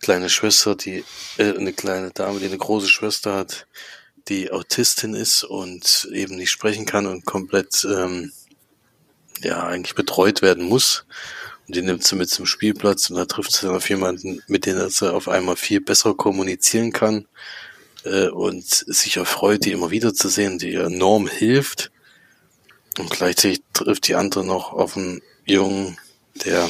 [0.02, 1.04] kleine Schwester, die
[1.38, 3.68] äh, eine kleine Dame, die eine große Schwester hat,
[4.28, 8.32] die Autistin ist und eben nicht sprechen kann und komplett ähm,
[9.42, 11.06] ja eigentlich betreut werden muss.
[11.68, 14.66] Und die nimmt sie mit zum Spielplatz und da trifft sie dann auf jemanden, mit
[14.66, 17.28] dem sie auf einmal viel besser kommunizieren kann
[18.04, 21.92] äh, und sich erfreut, die immer wieder zu sehen, die enorm hilft.
[22.98, 25.98] Und gleichzeitig trifft die andere noch auf einen Jungen,
[26.44, 26.70] der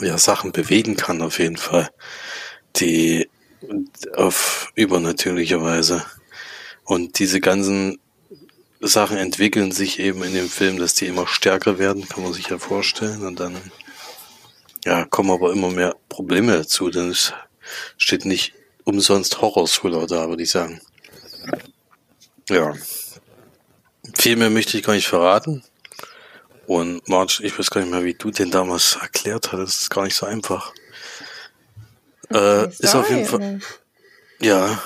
[0.00, 1.88] ja Sachen bewegen kann auf jeden Fall,
[2.76, 3.28] die
[4.14, 6.04] auf übernatürliche Weise.
[6.84, 7.98] Und diese ganzen
[8.80, 12.48] Sachen entwickeln sich eben in dem Film, dass die immer stärker werden, kann man sich
[12.48, 13.26] ja vorstellen.
[13.26, 13.56] Und dann
[14.84, 17.32] ja, kommen aber immer mehr Probleme dazu, denn es
[17.96, 20.80] steht nicht umsonst Horror-Thriller da, würde ich sagen.
[22.48, 22.74] Ja.
[24.16, 25.62] Viel mehr möchte ich gar nicht verraten.
[26.68, 29.76] Und Marge, ich weiß gar nicht mehr, wie du den damals erklärt hattest.
[29.76, 30.74] Das ist gar nicht so einfach.
[32.30, 33.60] Äh, ist auf jeden Fall.
[34.38, 34.78] Ja.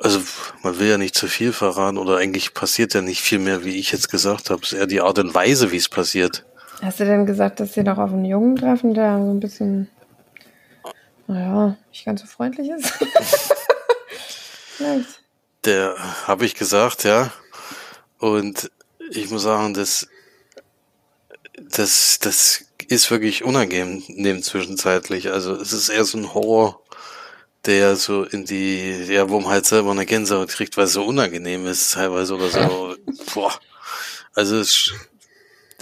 [0.00, 0.22] Also,
[0.62, 3.76] man will ja nicht zu viel verraten oder eigentlich passiert ja nicht viel mehr, wie
[3.76, 4.62] ich jetzt gesagt habe.
[4.62, 6.46] Es ist eher die Art und Weise, wie es passiert.
[6.80, 9.90] Hast du denn gesagt, dass sie doch auf einen Jungen treffen, der so ein bisschen,
[11.26, 12.90] naja, nicht ganz so freundlich ist?
[14.78, 15.20] Vielleicht.
[15.66, 17.30] Der habe ich gesagt, ja.
[18.18, 18.70] Und
[19.10, 20.08] ich muss sagen, das
[21.58, 25.30] das, das ist wirklich unangenehm zwischenzeitlich.
[25.30, 26.82] Also es ist eher so ein Horror,
[27.66, 31.04] der so in die, ja, wo man halt selber eine Gänsehaut kriegt, weil es so
[31.04, 32.96] unangenehm ist teilweise oder so.
[33.34, 33.58] Boah.
[34.34, 34.92] Also es,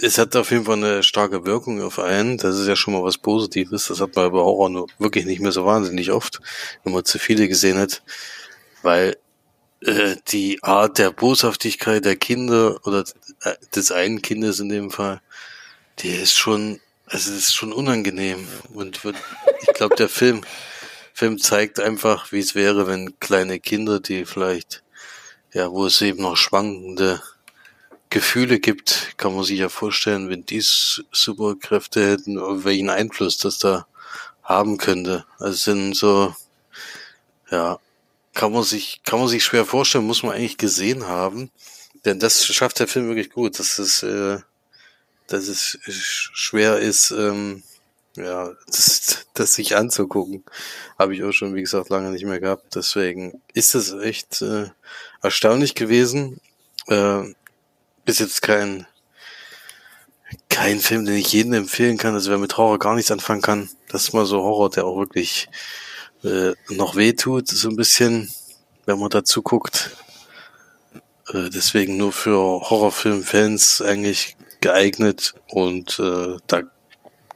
[0.01, 2.37] es hat auf jeden Fall eine starke Wirkung auf einen.
[2.37, 3.87] Das ist ja schon mal was Positives.
[3.87, 6.39] Das hat man bei Horror nur wirklich nicht mehr so wahnsinnig oft,
[6.83, 8.03] wenn man zu viele gesehen hat.
[8.81, 9.17] Weil
[9.81, 13.03] äh, die Art der Boshaftigkeit der Kinder oder
[13.41, 15.21] äh, des einen Kindes in dem Fall,
[15.99, 18.47] die ist schon, also es ist schon unangenehm.
[18.73, 18.99] Und
[19.61, 20.41] ich glaube, der Film,
[21.13, 24.83] Film zeigt einfach, wie es wäre, wenn kleine Kinder, die vielleicht,
[25.53, 27.21] ja, wo es eben noch schwankende
[28.09, 33.87] Gefühle gibt, kann man sich ja vorstellen, wenn die Superkräfte hätten, welchen Einfluss das da
[34.43, 35.25] haben könnte.
[35.39, 36.35] Also sind so,
[37.49, 37.79] ja,
[38.33, 41.51] kann man sich, kann man sich schwer vorstellen, muss man eigentlich gesehen haben.
[42.05, 44.39] Denn das schafft der Film wirklich gut, dass es, äh,
[45.27, 47.63] dass es schwer ist, ähm,
[48.15, 50.43] ja, das, das sich anzugucken.
[50.99, 52.75] Habe ich auch schon, wie gesagt, lange nicht mehr gehabt.
[52.75, 54.69] Deswegen ist es echt äh,
[55.21, 56.39] erstaunlich gewesen.
[56.87, 57.33] Äh,
[58.05, 58.85] ist jetzt kein
[60.49, 62.13] kein Film, den ich jedem empfehlen kann.
[62.13, 64.97] Also wer mit Horror gar nichts anfangen kann, das ist mal so Horror, der auch
[64.97, 65.49] wirklich
[66.23, 68.31] äh, noch wehtut, so ein bisschen,
[68.85, 69.97] wenn man dazu guckt.
[71.33, 76.61] Äh, deswegen nur für Horrorfilmfans eigentlich geeignet und äh, da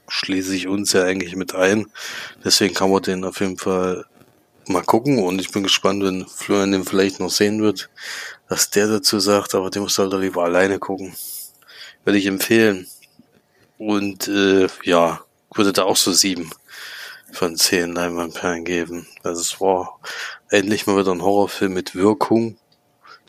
[0.07, 1.87] schließe ich uns ja eigentlich mit ein.
[2.43, 4.05] Deswegen kann man den auf jeden Fall
[4.67, 7.89] mal gucken und ich bin gespannt, wenn Florian den vielleicht noch sehen wird,
[8.47, 11.15] was der dazu sagt, aber den muss halt lieber alleine gucken.
[12.05, 12.87] Würde ich empfehlen.
[13.77, 15.19] Und äh, ja,
[15.53, 16.49] würde da auch so sieben
[17.33, 19.05] von zehn Leinwandperlen geben.
[19.23, 19.99] Also es war
[20.49, 22.57] endlich mal wieder ein Horrorfilm mit Wirkung,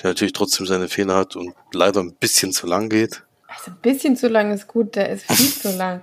[0.00, 3.24] der natürlich trotzdem seine Fehler hat und leider ein bisschen zu lang geht.
[3.58, 6.02] Also ein bisschen zu lang ist gut, der ist viel zu lang.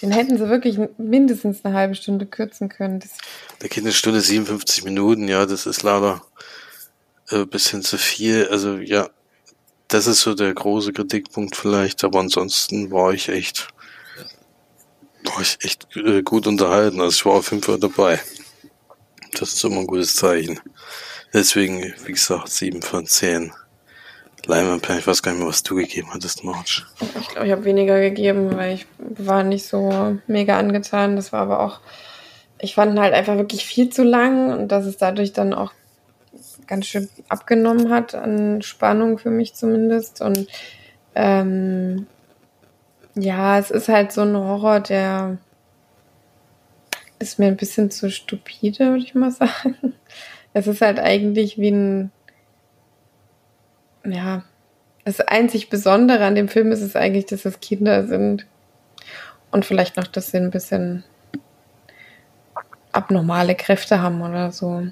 [0.00, 3.00] Den hätten sie wirklich mindestens eine halbe Stunde kürzen können.
[3.00, 3.10] Das
[3.60, 6.22] der geht eine Stunde 57 Minuten, ja, das ist leider
[7.28, 8.48] ein bisschen zu viel.
[8.48, 9.10] Also ja,
[9.88, 13.68] das ist so der große Kritikpunkt vielleicht, aber ansonsten war ich echt,
[15.24, 17.00] war ich echt äh, gut unterhalten.
[17.00, 18.20] Also ich war auf fünf Fall dabei.
[19.38, 20.60] Das ist immer ein gutes Zeichen.
[21.32, 23.52] Deswegen, wie gesagt, sieben von 10.
[24.46, 26.84] Leimanperl, ich weiß gar nicht mehr, was du gegeben hattest, March.
[27.20, 31.16] Ich glaube, ich habe weniger gegeben, weil ich war nicht so mega angetan.
[31.16, 31.80] Das war aber auch,
[32.58, 35.72] ich fand halt einfach wirklich viel zu lang und dass es dadurch dann auch
[36.66, 40.20] ganz schön abgenommen hat an Spannung für mich zumindest.
[40.20, 40.48] Und
[41.14, 42.06] ähm,
[43.14, 45.38] ja, es ist halt so ein Horror, der
[47.18, 49.94] ist mir ein bisschen zu stupide, würde ich mal sagen.
[50.52, 52.10] Es ist halt eigentlich wie ein
[54.04, 54.42] ja,
[55.04, 58.46] das einzig Besondere an dem Film ist es eigentlich, dass es Kinder sind.
[59.50, 61.04] Und vielleicht noch, dass sie ein bisschen
[62.92, 64.86] abnormale Kräfte haben oder so.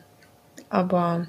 [0.68, 1.26] Aber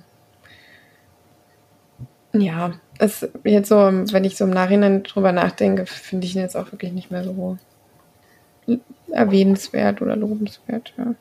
[2.34, 6.56] ja, es jetzt so, wenn ich so im Nachhinein drüber nachdenke, finde ich ihn jetzt
[6.56, 7.58] auch wirklich nicht mehr so
[9.12, 11.15] erwähnenswert oder lobenswert, ja.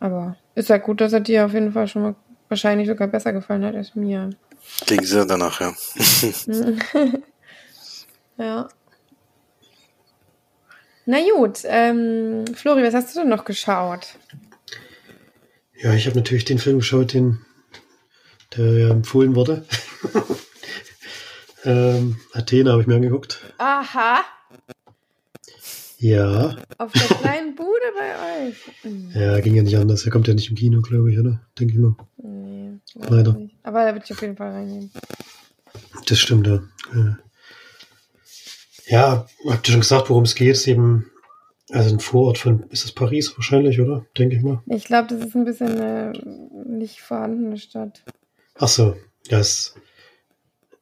[0.00, 2.14] Aber ist ja gut, dass er dir auf jeden Fall schon mal
[2.48, 4.30] wahrscheinlich sogar besser gefallen hat als mir.
[4.86, 5.74] Klingt sehr danach, ja.
[8.38, 8.68] ja.
[11.04, 14.18] Na gut, ähm, Flori, was hast du denn noch geschaut?
[15.80, 17.44] Ja, ich habe natürlich den Film geschaut, den
[18.56, 19.64] der ja empfohlen wurde.
[21.64, 23.40] ähm, Athene habe ich mir angeguckt.
[23.58, 24.20] Aha.
[25.98, 26.56] Ja.
[26.78, 28.56] Auf der kleinen Bude bei euch.
[29.14, 30.04] Ja, ging ja nicht anders.
[30.04, 31.40] Er kommt ja nicht im Kino, glaube ich, oder?
[31.58, 31.94] Denke ich mal.
[32.94, 33.32] Nee, leider.
[33.34, 33.56] Nicht.
[33.62, 34.90] Aber da würde ich auf jeden Fall reingehen.
[36.06, 36.62] Das stimmt, ja.
[38.86, 40.52] Ja, habt ihr schon gesagt, worum es geht?
[40.52, 41.10] Es ist eben,
[41.70, 44.04] also ein Vorort von, ist das Paris wahrscheinlich, oder?
[44.18, 44.62] Denke ich mal.
[44.66, 46.12] Ich glaube, das ist ein bisschen eine
[46.66, 48.02] nicht vorhandene Stadt.
[48.56, 48.96] Ach so,
[49.28, 49.74] ja, es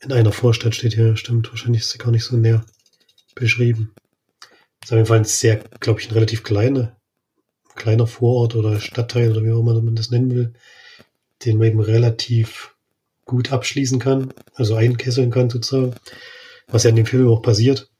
[0.01, 1.51] in einer Vorstadt steht hier, stimmt.
[1.51, 2.65] Wahrscheinlich ist sie gar nicht so näher
[3.35, 3.93] beschrieben.
[4.81, 6.97] Das ist auf jeden Fall ein sehr, glaube ich, ein relativ kleiner,
[7.75, 10.55] kleiner Vorort oder Stadtteil oder wie auch immer man das nennen will,
[11.45, 12.75] den man eben relativ
[13.25, 15.95] gut abschließen kann, also einkesseln kann sozusagen,
[16.67, 17.91] was ja in dem Film auch passiert.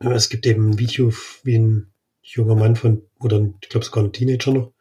[0.00, 1.12] Es gibt eben ein Video,
[1.44, 4.72] wie ein junger Mann von, oder ich glaube sogar ein Teenager noch,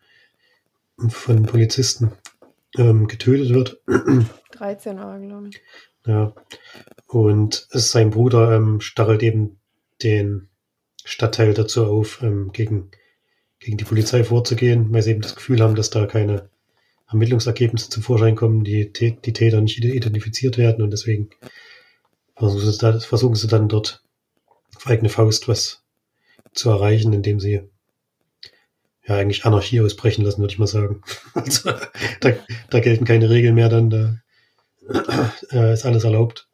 [1.09, 2.11] von Polizisten
[2.77, 3.79] ähm, getötet wird.
[4.51, 5.61] 13 Jahre, glaube ich.
[6.05, 6.33] Ja.
[7.07, 9.59] Und sein Bruder ähm, stachelt eben
[10.01, 10.49] den
[11.05, 12.91] Stadtteil dazu auf, ähm, gegen,
[13.59, 16.49] gegen die Polizei vorzugehen, weil sie eben das Gefühl haben, dass da keine
[17.13, 21.29] Ermittlungsergebnisse zum Vorschein kommen, die, die Täter nicht identifiziert werden und deswegen
[22.35, 24.03] versuchen sie, da, versuchen sie dann dort
[24.75, 25.83] auf eigene Faust was
[26.53, 27.61] zu erreichen, indem sie
[29.05, 31.01] ja eigentlich Anarchie ausbrechen lassen, würde ich mal sagen.
[31.33, 31.73] Also
[32.19, 32.31] da,
[32.69, 34.19] da gelten keine Regeln mehr, dann da
[35.51, 36.47] äh, ist alles erlaubt.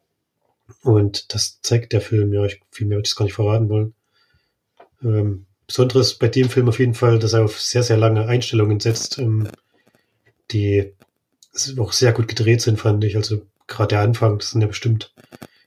[0.82, 3.68] Und das zeigt der Film, ja, ich, viel mehr würde ich es gar nicht verraten
[3.68, 3.94] wollen.
[5.02, 8.80] Ähm, Besonderes bei dem Film auf jeden Fall, dass er auf sehr, sehr lange Einstellungen
[8.80, 9.48] setzt, ähm,
[10.52, 10.92] die
[11.78, 13.16] auch sehr gut gedreht sind, fand ich.
[13.16, 15.12] Also gerade der Anfang, das sind ja bestimmt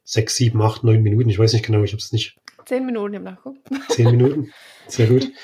[0.03, 1.29] sechs, sieben, acht, neun Minuten.
[1.29, 2.35] Ich weiß nicht genau, ich habe es nicht.
[2.65, 3.59] Zehn Minuten im Nachgucken.
[3.89, 4.51] Zehn Minuten,
[4.87, 5.31] sehr gut.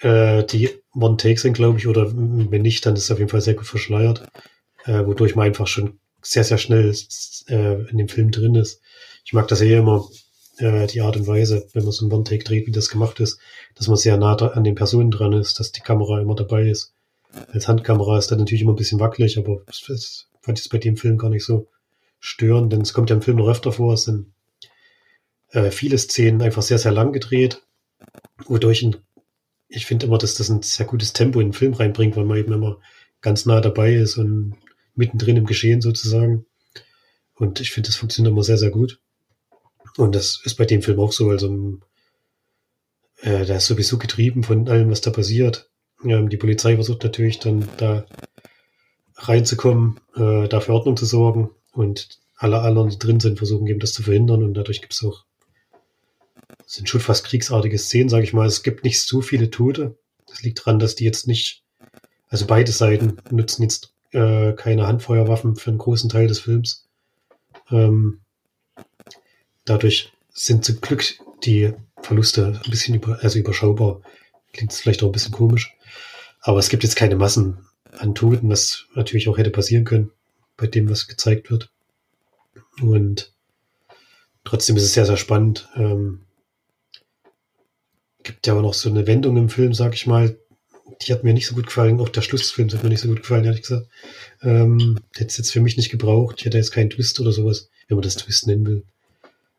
[0.00, 3.40] Äh, die One-Take sind, glaube ich, oder wenn nicht, dann ist es auf jeden Fall
[3.40, 4.28] sehr gut verschleiert,
[4.84, 6.94] äh, wodurch man einfach schon sehr, sehr schnell
[7.48, 8.82] äh, in dem Film drin ist.
[9.24, 10.06] Ich mag das ja immer,
[10.58, 13.38] äh, die Art und Weise, wenn man so ein One-Take dreht, wie das gemacht ist,
[13.74, 16.92] dass man sehr nah an den Personen dran ist, dass die Kamera immer dabei ist.
[17.52, 20.68] Als Handkamera ist das natürlich immer ein bisschen wackelig, aber das, das fand ich es
[20.68, 21.68] bei dem Film gar nicht so
[22.18, 24.32] störend, denn es kommt ja im Film noch öfter vor, es sind
[25.50, 27.62] äh, viele Szenen einfach sehr, sehr lang gedreht,
[28.46, 28.96] wodurch ein,
[29.68, 32.38] ich finde immer, dass das ein sehr gutes Tempo in den Film reinbringt, weil man
[32.38, 32.78] eben immer
[33.20, 34.56] ganz nah dabei ist und
[34.94, 36.46] mittendrin im Geschehen sozusagen.
[37.34, 39.00] Und ich finde, das funktioniert immer sehr, sehr gut.
[39.96, 41.30] Und das ist bei dem Film auch so.
[41.30, 41.78] Also,
[43.20, 45.70] äh, der ist sowieso getrieben von allem, was da passiert.
[46.02, 48.06] Ja, die Polizei versucht natürlich dann da
[49.16, 51.50] reinzukommen, äh, dafür Ordnung zu sorgen.
[51.72, 54.42] Und alle anderen, die drin sind, versuchen eben das zu verhindern.
[54.42, 55.24] Und dadurch gibt es auch
[56.66, 58.46] sind schon fast kriegsartige Szenen, sage ich mal.
[58.46, 59.96] Es gibt nicht so viele Tote.
[60.26, 61.62] Das liegt daran, dass die jetzt nicht,
[62.28, 66.88] also beide Seiten nutzen jetzt äh, keine Handfeuerwaffen für einen großen Teil des Films.
[67.70, 68.20] Ähm,
[69.64, 71.04] dadurch sind zum Glück
[71.44, 74.02] die Verluste ein bisschen über, also überschaubar.
[74.52, 75.75] Klingt vielleicht auch ein bisschen komisch.
[76.46, 77.58] Aber es gibt jetzt keine Massen
[77.98, 80.12] an Toten, was natürlich auch hätte passieren können
[80.56, 81.72] bei dem, was gezeigt wird.
[82.80, 83.32] Und
[84.44, 85.68] trotzdem ist es sehr, sehr spannend.
[85.74, 86.20] Ähm,
[88.22, 90.38] gibt ja auch noch so eine Wendung im Film, sag ich mal.
[91.02, 91.98] Die hat mir nicht so gut gefallen.
[92.00, 93.88] Auch der Schluss des Films hat mir nicht so gut gefallen, ehrlich gesagt.
[94.40, 96.36] Ähm, hätte es jetzt für mich nicht gebraucht.
[96.38, 98.84] Ich hätte jetzt keinen Twist oder sowas, wenn man das Twist nennen will,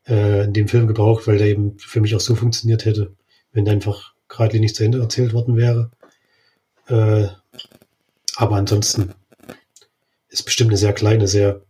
[0.08, 3.12] äh, in dem Film gebraucht, weil der eben für mich auch so funktioniert hätte,
[3.52, 5.91] wenn der einfach geradlinig zu Ende erzählt worden wäre.
[6.88, 7.28] Äh,
[8.36, 9.13] aber ansonsten
[10.30, 11.62] ist bestimmt eine sehr kleine, sehr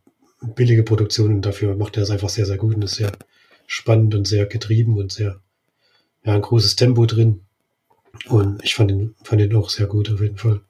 [0.41, 3.11] billige Produktion und dafür macht er das einfach sehr, sehr gut und ist sehr
[3.65, 5.39] spannend und sehr getrieben und sehr
[6.23, 7.41] ja, ein großes Tempo drin.
[8.27, 10.61] Und ich fand ihn, fand ihn auch sehr gut auf jeden Fall.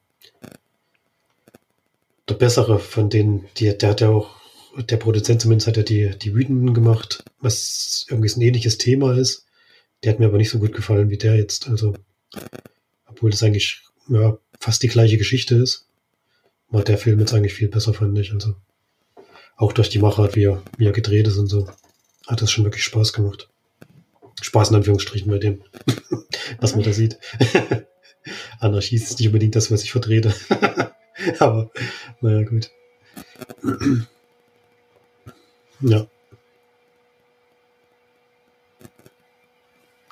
[2.28, 4.36] Der bessere von denen, die, der hat ja auch,
[4.78, 9.46] der Produzent zumindest hat ja die, die Wütenden gemacht, was irgendwie ein ähnliches Thema ist.
[10.04, 11.68] Der hat mir aber nicht so gut gefallen wie der jetzt.
[11.70, 11.96] Also,
[13.08, 15.88] obwohl das eigentlich ja, fast die gleiche Geschichte ist,
[16.70, 18.34] war der Film jetzt eigentlich viel besser, fand ich.
[18.34, 18.56] Also,
[19.56, 21.68] auch durch die Machart, wie er, wie er gedreht ist und so,
[22.28, 23.50] hat das schon wirklich Spaß gemacht.
[24.42, 25.64] Spaß in Anführungsstrichen bei dem,
[26.60, 27.18] was man da sieht.
[28.60, 30.34] Anarchie ist nicht unbedingt das, was ich vertrete.
[31.40, 31.72] Aber,
[32.22, 32.70] naja, gut.
[35.82, 36.06] ja.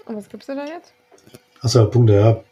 [0.06, 0.94] Und was gibst du da jetzt?
[1.62, 2.44] Achso, Punkte, ja.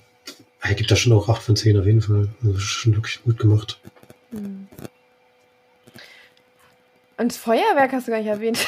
[0.63, 2.30] Er gibt da schon auch 8 von 10 auf jeden Fall.
[2.43, 3.80] Also schon wirklich gut gemacht.
[4.32, 4.67] Hm.
[7.17, 8.58] Und das Feuerwerk hast du gar nicht erwähnt.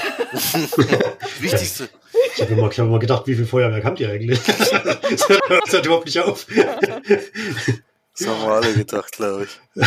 [1.39, 1.89] Wichtigste.
[2.36, 4.39] Ich habe immer, hab immer gedacht, wie viel Feuerwerk habt ihr eigentlich?
[4.45, 6.45] das, hört, das überhaupt nicht auf.
[8.17, 9.84] Das haben wir alle gedacht, glaube ich.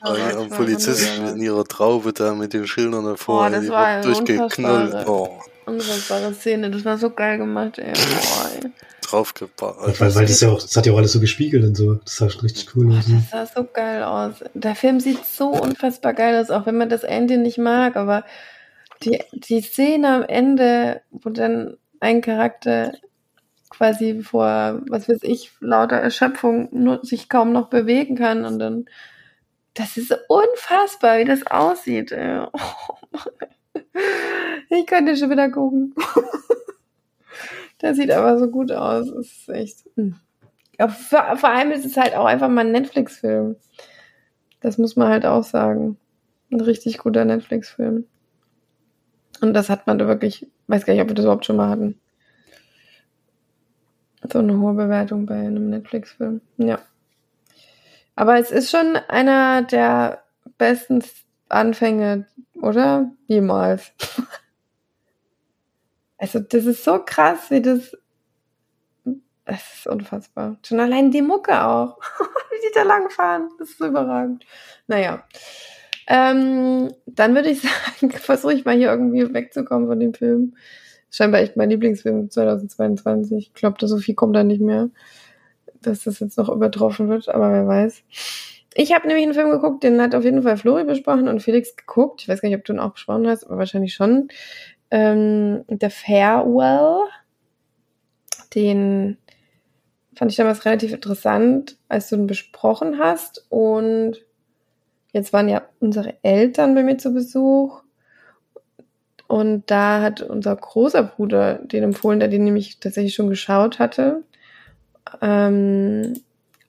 [0.00, 5.06] Am Polizisten in ihrer Traube da mit den Schildern davor, oh, das war durchgeknallt.
[5.08, 5.40] Oh.
[5.66, 7.92] Unfassbare Szene, das war so geil gemacht, ey.
[7.96, 8.70] Oh, ey.
[9.12, 10.00] Draufgebracht.
[10.00, 11.94] Weil, weil das ja auch, das hat ja auch alles so gespiegelt und so.
[11.96, 13.04] Das sah schon richtig cool aus.
[13.06, 14.36] Das sah so geil aus.
[14.54, 18.24] Der Film sieht so unfassbar geil aus, auch wenn man das Ende nicht mag, aber
[19.02, 22.92] die, die Szene am Ende, wo dann ein Charakter
[23.68, 28.86] quasi vor, was weiß ich, lauter Erschöpfung nur sich kaum noch bewegen kann und dann,
[29.74, 32.14] das ist unfassbar, wie das aussieht.
[33.14, 35.94] Oh ich könnte schon wieder gucken.
[37.82, 39.08] Der sieht aber so gut aus.
[39.12, 39.84] Das ist echt.
[39.96, 40.14] Hm.
[40.78, 43.56] Ja, vor, vor allem ist es halt auch einfach mal ein Netflix-Film.
[44.60, 45.98] Das muss man halt auch sagen.
[46.50, 48.06] Ein richtig guter Netflix-Film.
[49.40, 51.68] Und das hat man da wirklich, weiß gar nicht, ob wir das überhaupt schon mal
[51.68, 52.00] hatten.
[54.32, 56.40] So eine hohe Bewertung bei einem Netflix-Film.
[56.58, 56.78] Ja.
[58.14, 60.22] Aber es ist schon einer der
[60.58, 61.02] besten
[61.48, 63.10] Anfänge, oder?
[63.26, 63.92] Jemals.
[66.22, 67.96] Also, das ist so krass, wie das.
[69.44, 70.56] Das ist unfassbar.
[70.64, 71.98] Schon allein die Mucke auch.
[72.52, 73.48] wie die da langfahren.
[73.58, 74.46] Das ist so überragend.
[74.86, 75.24] Naja.
[76.06, 77.62] Ähm, dann würde ich
[78.00, 80.54] sagen, versuche ich mal hier irgendwie wegzukommen von dem Film.
[81.10, 83.48] Scheinbar echt mein Lieblingsfilm 2022.
[83.48, 84.90] Ich glaube, so viel kommt da nicht mehr,
[85.80, 88.04] dass das jetzt noch übertroffen wird, aber wer weiß.
[88.74, 91.76] Ich habe nämlich einen Film geguckt, den hat auf jeden Fall Flori besprochen und Felix
[91.76, 92.22] geguckt.
[92.22, 94.28] Ich weiß gar nicht, ob du ihn auch besprochen hast, aber wahrscheinlich schon.
[94.92, 97.08] Ähm, The Farewell.
[98.54, 99.16] Den
[100.14, 103.46] fand ich damals relativ interessant, als du ihn besprochen hast.
[103.48, 104.18] Und
[105.12, 107.82] jetzt waren ja unsere Eltern bei mir zu Besuch.
[109.26, 114.22] Und da hat unser großer Bruder den empfohlen, der den nämlich tatsächlich schon geschaut hatte.
[115.22, 116.14] Ähm,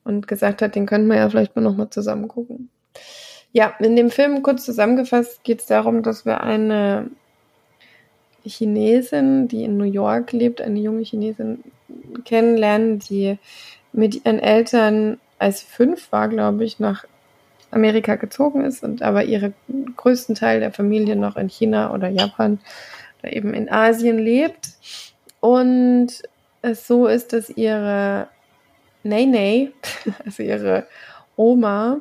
[0.02, 2.70] und gesagt hat, den könnten wir ja vielleicht mal nochmal zusammen gucken.
[3.52, 7.10] Ja, in dem Film kurz zusammengefasst geht es darum, dass wir eine
[8.50, 11.62] Chinesin, die in New York lebt, eine junge Chinesin
[12.24, 13.38] kennenlernen, die
[13.92, 17.04] mit ihren Eltern, als fünf war, glaube ich, nach
[17.70, 19.52] Amerika gezogen ist und aber ihre
[19.96, 22.60] größten Teil der Familie noch in China oder Japan
[23.20, 24.68] oder eben in Asien lebt.
[25.40, 26.22] Und
[26.62, 28.28] es so ist, dass ihre
[29.02, 29.72] Nene,
[30.24, 30.86] also ihre
[31.36, 32.00] Oma,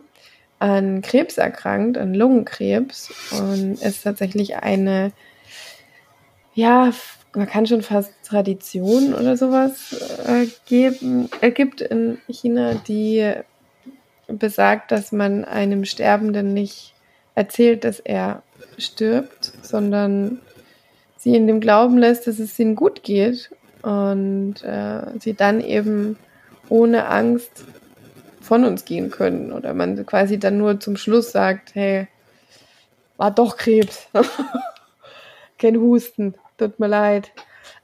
[0.60, 5.12] an Krebs erkrankt, an Lungenkrebs und es tatsächlich eine,
[6.54, 6.92] ja,
[7.36, 9.94] man kann schon fast Tradition oder sowas
[10.26, 13.34] äh, geben, ergibt in China, die
[14.28, 16.94] besagt, dass man einem Sterbenden nicht
[17.36, 18.44] erzählt, dass er
[18.78, 20.40] stirbt, sondern
[21.18, 23.50] sie in dem Glauben lässt, dass es ihnen gut geht
[23.82, 26.18] und äh, sie dann eben
[26.70, 27.66] ohne Angst
[28.42, 32.08] von uns gehen können oder man quasi dann nur zum Schluss sagt, hey,
[33.18, 34.08] war doch Krebs,
[35.58, 37.32] kein Husten, tut mir leid,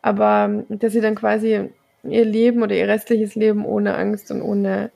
[0.02, 1.70] aber dass sie dann quasi
[2.04, 4.92] ihr Leben oder ihr restliches Leben ohne Angst und ohne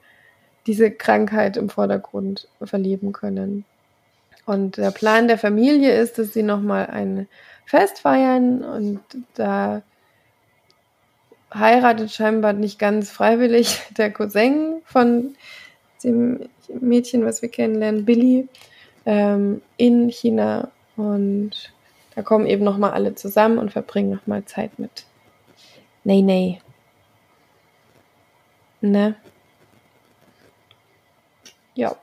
[0.68, 3.66] diese Krankheit im Vordergrund verleben können.
[4.46, 7.28] Und der Plan der Familie ist, dass sie nochmal ein
[7.66, 9.00] Fest feiern und
[9.36, 9.82] da
[11.54, 15.36] heiratet scheinbar nicht ganz freiwillig der Cousin von
[16.04, 16.50] dem
[16.80, 18.48] Mädchen, was wir kennenlernen, Billy,
[19.06, 20.72] ähm, in China.
[20.96, 21.73] Und
[22.16, 25.06] da kommen eben nochmal alle zusammen und verbringen nochmal Zeit mit
[26.04, 26.60] Nee, nee.
[28.82, 29.16] Ne?
[31.76, 31.96] Ja.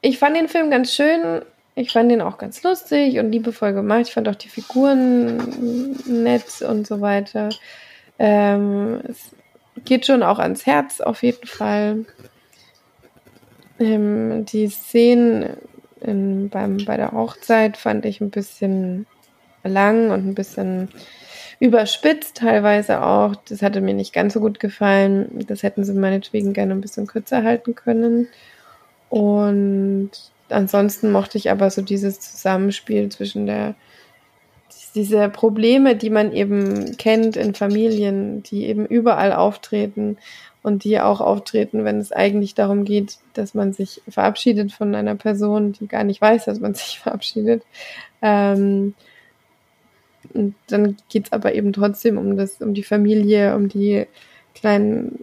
[0.00, 1.42] Ich fand den Film ganz schön.
[1.74, 4.02] Ich fand den auch ganz lustig und liebevoll gemacht.
[4.02, 7.48] Ich fand auch die Figuren nett und so weiter.
[8.18, 9.34] Ähm, es
[9.84, 12.04] geht schon auch ans Herz auf jeden Fall.
[13.80, 15.56] Ähm, die Szenen
[16.00, 19.06] in, beim, bei der Hochzeit fand ich ein bisschen
[19.68, 20.88] lang und ein bisschen
[21.60, 23.36] überspitzt teilweise auch.
[23.48, 25.44] Das hatte mir nicht ganz so gut gefallen.
[25.46, 28.28] Das hätten sie meinetwegen gerne ein bisschen kürzer halten können.
[29.08, 30.10] Und
[30.48, 33.74] ansonsten mochte ich aber so dieses Zusammenspiel zwischen der
[34.94, 40.18] diese Probleme, die man eben kennt in Familien, die eben überall auftreten
[40.62, 45.16] und die auch auftreten, wenn es eigentlich darum geht, dass man sich verabschiedet von einer
[45.16, 47.64] Person, die gar nicht weiß, dass man sich verabschiedet.
[48.22, 48.94] Ähm,
[50.34, 54.06] und dann geht es aber eben trotzdem um das, um die Familie, um die
[54.54, 55.18] kleinen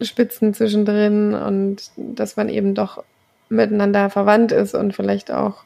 [0.00, 3.04] Spitzen zwischendrin und dass man eben doch
[3.48, 5.64] miteinander verwandt ist und vielleicht auch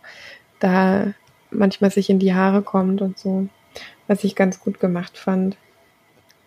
[0.59, 1.13] da
[1.51, 3.49] manchmal sich in die Haare kommt und so,
[4.07, 5.57] was ich ganz gut gemacht fand.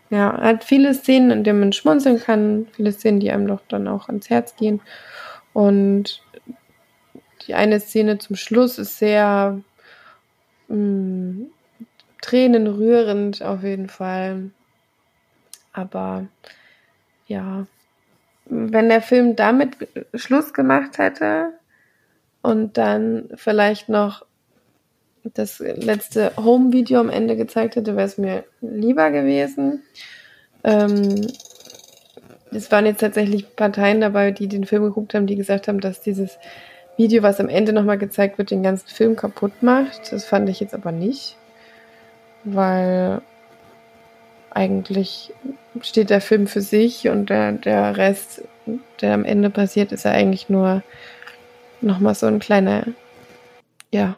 [0.10, 3.88] Ja, hat viele Szenen, in denen man schmunzeln kann, viele Szenen, die einem doch dann
[3.88, 4.80] auch ans Herz gehen.
[5.54, 6.22] Und
[7.48, 9.60] die eine Szene zum Schluss ist sehr
[10.68, 11.48] mh, mm,
[12.24, 14.52] tränenrührend auf jeden Fall.
[15.74, 16.26] Aber
[17.28, 17.66] ja,
[18.46, 19.76] wenn der Film damit
[20.16, 21.54] Schluss gemacht hätte
[22.42, 24.26] und dann vielleicht noch
[25.34, 29.84] das letzte Home-Video am Ende gezeigt hätte, wäre es mir lieber gewesen.
[30.64, 31.28] Ähm,
[32.52, 36.02] es waren jetzt tatsächlich Parteien dabei, die den Film geguckt haben, die gesagt haben, dass
[36.02, 36.38] dieses
[36.98, 40.12] Video, was am Ende nochmal gezeigt wird, den ganzen Film kaputt macht.
[40.12, 41.38] Das fand ich jetzt aber nicht,
[42.44, 43.22] weil
[44.52, 45.34] eigentlich
[45.82, 48.44] steht der Film für sich und der, der Rest,
[49.02, 50.84] der am Ende passiert, ist ja eigentlich nur
[51.82, 52.86] nochmal so ein kleiner,
[53.92, 54.18] ja,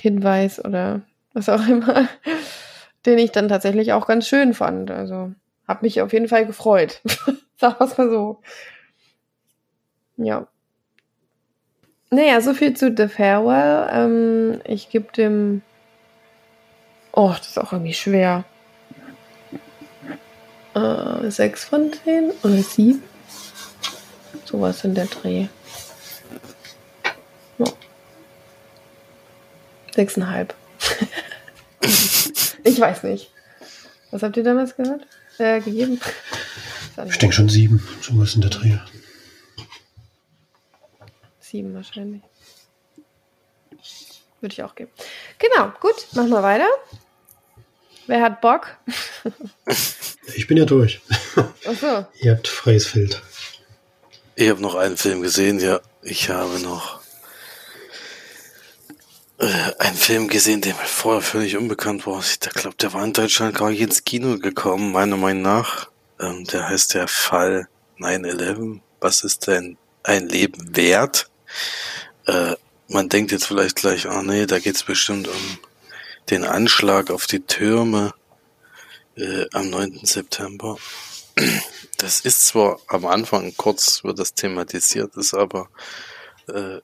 [0.00, 2.08] Hinweis oder was auch immer,
[3.06, 4.90] den ich dann tatsächlich auch ganz schön fand.
[4.90, 5.32] Also
[5.68, 7.00] habe mich auf jeden Fall gefreut.
[7.56, 8.40] Sag was mal so.
[10.16, 10.46] Ja.
[12.10, 13.88] Naja, so viel zu The Farewell.
[13.90, 15.62] Ähm, ich gebe dem.
[17.12, 18.44] Oh, das ist auch irgendwie schwer.
[20.74, 23.02] Äh, sechs von zehn oder sieben?
[24.46, 25.48] Sowas in der Dreh.
[29.94, 30.54] Sechseinhalb.
[32.64, 33.30] ich weiß nicht.
[34.10, 35.06] Was habt ihr damals gehört?
[35.38, 36.00] Äh, gegeben?
[37.08, 37.86] Ich denke schon sieben.
[38.00, 38.78] Schon was in der Dreh.
[41.40, 42.22] Sieben wahrscheinlich.
[44.40, 44.90] Würde ich auch geben.
[45.42, 46.68] Genau, gut, machen wir weiter.
[48.06, 48.76] Wer hat Bock?
[50.36, 51.00] ich bin ja durch.
[51.36, 52.06] Ach so.
[52.20, 53.20] Ihr habt freies Feld.
[54.36, 55.80] Ich habe noch einen Film gesehen, ja.
[56.02, 57.00] Ich habe noch
[59.38, 62.20] äh, einen Film gesehen, der mir vorher völlig unbekannt war.
[62.20, 65.90] Ich glaube, der war in Deutschland gar nicht ins Kino gekommen, meiner Meinung nach.
[66.20, 67.66] Ähm, der heißt der Fall
[67.98, 68.80] 9-11.
[69.00, 71.28] Was ist denn ein Leben wert?
[72.26, 72.54] Äh,
[72.92, 75.58] man denkt jetzt vielleicht gleich, ah nee, da geht's bestimmt um
[76.30, 78.14] den Anschlag auf die Türme
[79.16, 80.00] äh, am 9.
[80.04, 80.76] September.
[81.98, 85.68] Das ist zwar am Anfang kurz wird das thematisiert, ist aber
[86.48, 86.80] äh,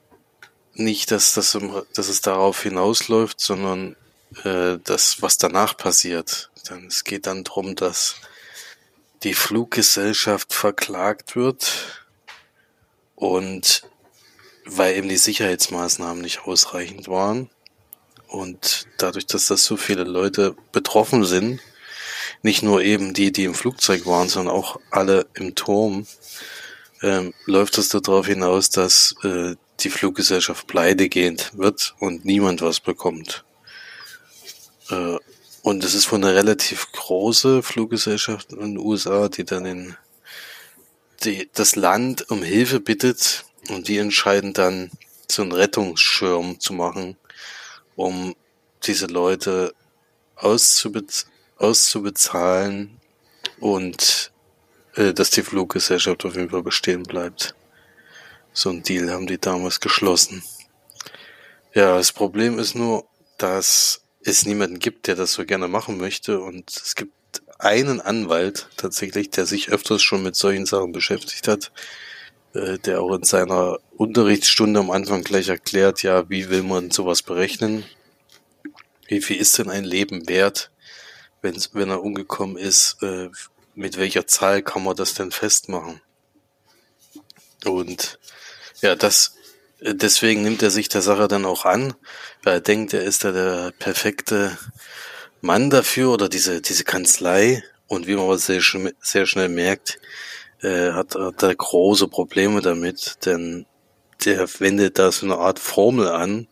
[0.74, 1.58] nicht, dass, das,
[1.94, 3.96] dass es darauf hinausläuft, sondern
[4.44, 6.50] äh, das, was danach passiert.
[6.68, 8.16] Dann, es geht dann darum, dass
[9.24, 12.06] die Fluggesellschaft verklagt wird
[13.16, 13.82] und
[14.70, 17.50] weil eben die Sicherheitsmaßnahmen nicht ausreichend waren
[18.28, 21.60] und dadurch, dass das so viele Leute betroffen sind,
[22.42, 26.06] nicht nur eben die, die im Flugzeug waren, sondern auch alle im Turm,
[27.02, 31.08] ähm, läuft es darauf hinaus, dass äh, die Fluggesellschaft pleite
[31.54, 33.44] wird und niemand was bekommt.
[34.90, 35.16] Äh,
[35.62, 39.96] und es ist von einer relativ große Fluggesellschaft in den USA, die dann in
[41.24, 44.90] die, das Land um Hilfe bittet und die entscheiden dann,
[45.30, 47.16] so einen Rettungsschirm zu machen,
[47.96, 48.34] um
[48.84, 49.74] diese Leute
[50.36, 53.00] auszubez auszubezahlen
[53.58, 54.30] und
[54.94, 57.56] äh, dass die Fluggesellschaft auf jeden Fall bestehen bleibt.
[58.52, 60.42] So ein Deal haben die damals geschlossen.
[61.74, 63.06] Ja, das Problem ist nur,
[63.38, 67.12] dass es niemanden gibt, der das so gerne machen möchte und es gibt
[67.58, 71.72] einen Anwalt tatsächlich, der sich öfters schon mit solchen Sachen beschäftigt hat,
[72.54, 77.84] der auch in seiner Unterrichtsstunde am Anfang gleich erklärt, ja, wie will man sowas berechnen?
[79.06, 80.70] Wie viel ist denn ein Leben wert,
[81.42, 83.02] wenn, wenn er umgekommen ist?
[83.02, 83.30] Äh,
[83.74, 86.00] mit welcher Zahl kann man das denn festmachen?
[87.64, 88.18] Und
[88.80, 89.34] ja, das,
[89.80, 91.94] äh, deswegen nimmt er sich der Sache dann auch an,
[92.42, 94.56] weil er denkt, er ist da der perfekte
[95.40, 97.62] Mann dafür oder diese, diese Kanzlei.
[97.86, 98.60] Und wie man aber sehr,
[99.00, 99.98] sehr schnell merkt,
[100.62, 103.66] äh, hat, hat er große Probleme damit, denn
[104.24, 106.48] der wendet da so eine Art Formel an,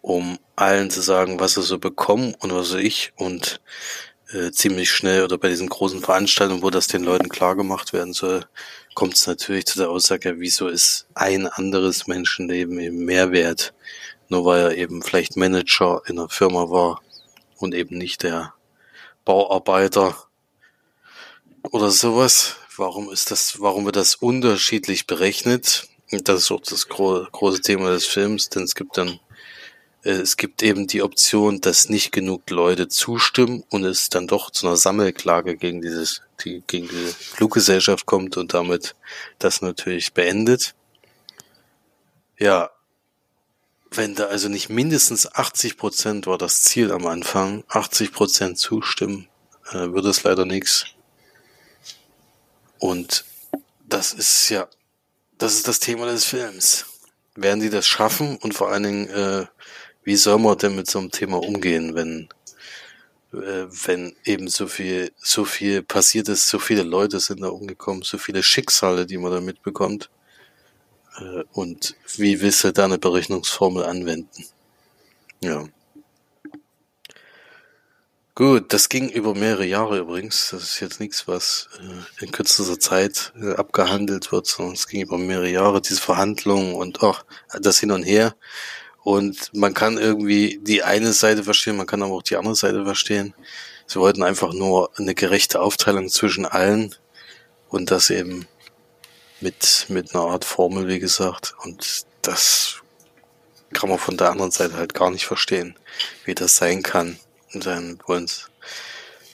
[0.00, 3.60] um allen zu sagen, was sie so bekommen und was so ich und
[4.32, 8.12] äh, ziemlich schnell oder bei diesen großen Veranstaltungen, wo das den Leuten klar gemacht werden
[8.12, 8.44] soll,
[8.94, 13.74] kommt es natürlich zu der Aussage, wieso ist ein anderes Menschenleben eben mehr wert,
[14.28, 17.00] nur weil er eben vielleicht Manager in einer Firma war
[17.56, 18.54] und eben nicht der
[19.24, 20.16] Bauarbeiter
[21.70, 22.56] oder sowas.
[22.76, 25.88] Warum ist das, warum wird das unterschiedlich berechnet?
[26.10, 29.20] Das ist auch das gro große Thema des Films, denn es gibt dann
[30.04, 34.50] äh, es gibt eben die Option, dass nicht genug Leute zustimmen und es dann doch
[34.50, 38.94] zu einer Sammelklage gegen dieses, die, gegen die Fluggesellschaft kommt und damit
[39.38, 40.74] das natürlich beendet.
[42.38, 42.70] Ja,
[43.90, 49.28] wenn da also nicht mindestens 80 Prozent war das Ziel am Anfang, 80 Prozent zustimmen,
[49.70, 50.86] äh, wird es leider nichts.
[52.84, 53.24] Und
[53.88, 54.68] das ist ja,
[55.38, 56.84] das ist das Thema des Films.
[57.34, 59.46] Werden die das schaffen und vor allen Dingen, äh,
[60.02, 62.28] wie soll man denn mit so einem Thema umgehen, wenn,
[63.32, 68.02] äh, wenn eben so viel, so viel passiert ist, so viele Leute sind da umgekommen,
[68.02, 70.10] so viele Schicksale, die man da mitbekommt.
[71.16, 74.44] Äh, und wie willst du da eine Berechnungsformel anwenden?
[75.40, 75.64] Ja.
[78.36, 80.48] Gut, das ging über mehrere Jahre übrigens.
[80.50, 85.02] Das ist jetzt nichts, was äh, in kürzester Zeit äh, abgehandelt wird, sondern es ging
[85.02, 87.24] über mehrere Jahre, diese Verhandlungen und auch
[87.60, 88.34] das hin und her.
[89.04, 92.84] Und man kann irgendwie die eine Seite verstehen, man kann aber auch die andere Seite
[92.84, 93.34] verstehen.
[93.86, 96.92] Sie wollten einfach nur eine gerechte Aufteilung zwischen allen
[97.68, 98.48] und das eben
[99.40, 101.54] mit, mit einer Art Formel, wie gesagt.
[101.62, 102.82] Und das
[103.72, 105.76] kann man von der anderen Seite halt gar nicht verstehen,
[106.24, 107.20] wie das sein kann.
[107.54, 108.28] Und dann wollen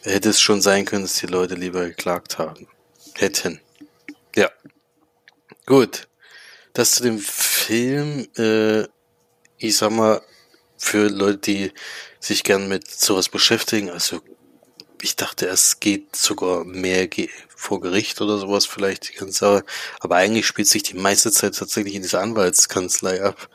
[0.03, 2.66] hätte es schon sein können, dass die Leute lieber geklagt haben.
[3.14, 3.61] Hätten.
[4.35, 4.51] Ja.
[5.66, 6.09] Gut.
[6.73, 8.85] Das zu dem Film, äh,
[9.59, 10.23] ich sag mal,
[10.79, 11.73] für Leute, die
[12.21, 14.23] sich gern mit sowas beschäftigen, also
[15.03, 17.09] ich dachte, es geht sogar mehr
[17.61, 19.65] vor Gericht oder sowas vielleicht die ganze Sache.
[20.01, 23.49] Aber eigentlich spielt sich die meiste Zeit tatsächlich in dieser Anwaltskanzlei ab,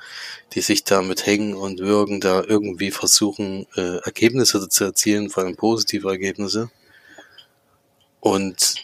[0.53, 5.43] die sich da mit Hängen und Würgen da irgendwie versuchen, äh, Ergebnisse zu erzielen, vor
[5.43, 6.69] allem positive Ergebnisse.
[8.19, 8.75] Und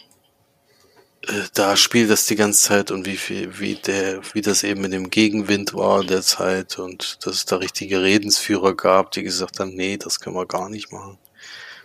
[1.28, 4.80] äh, da spielt das die ganze Zeit und wie viel, wie der, wie das eben
[4.82, 9.22] mit dem Gegenwind war in der Zeit und dass es da richtige Redensführer gab, die
[9.22, 11.18] gesagt haben, nee, das können wir gar nicht machen.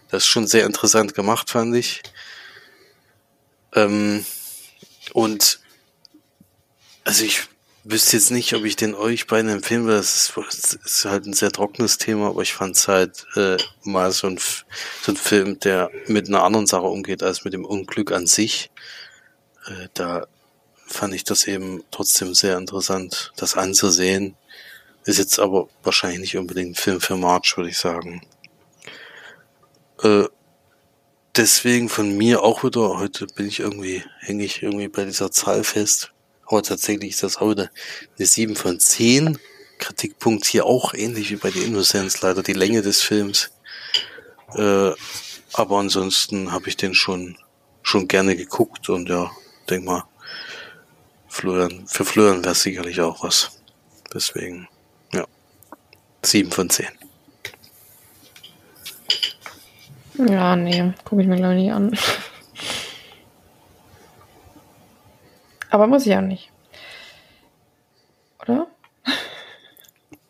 [0.10, 2.02] Das ist schon sehr interessant gemacht, fand ich.
[3.78, 4.26] Ähm,
[5.14, 5.60] und
[7.04, 7.44] also ich
[7.84, 9.98] wüsste jetzt nicht, ob ich den euch beiden empfehlen würde.
[9.98, 14.12] Das ist, ist halt ein sehr trockenes Thema, aber ich fand es halt äh, mal
[14.12, 14.40] so ein,
[15.02, 18.72] so ein Film, der mit einer anderen Sache umgeht als mit dem Unglück an sich.
[19.68, 20.28] Äh, da
[20.88, 24.36] fand ich das eben trotzdem sehr interessant, das anzusehen.
[25.06, 28.26] Ist jetzt aber wahrscheinlich nicht unbedingt ein Film für March, würde ich sagen.
[30.04, 30.26] Äh,
[31.38, 35.64] deswegen von mir auch wieder, heute bin ich irgendwie, hänge ich irgendwie bei dieser Zahl
[35.64, 36.12] fest.
[36.46, 37.70] Aber tatsächlich ist das heute
[38.18, 39.38] eine 7 von 10.
[39.78, 43.52] Kritikpunkt hier auch ähnlich wie bei The Innocence, leider die Länge des Films.
[44.56, 44.92] Äh,
[45.54, 47.38] aber ansonsten habe ich den schon,
[47.84, 49.32] schon gerne geguckt und ja,
[49.70, 50.04] denk mal,
[51.28, 53.62] Florian, für Florian wäre sicherlich auch was.
[54.14, 54.68] Deswegen,
[55.14, 55.26] ja,
[56.24, 56.88] 7 von 10.
[60.18, 61.98] Ja, nee, gucke ich mir glaube ich nicht an.
[65.70, 66.52] Aber muss ich auch nicht.
[68.42, 68.68] Oder?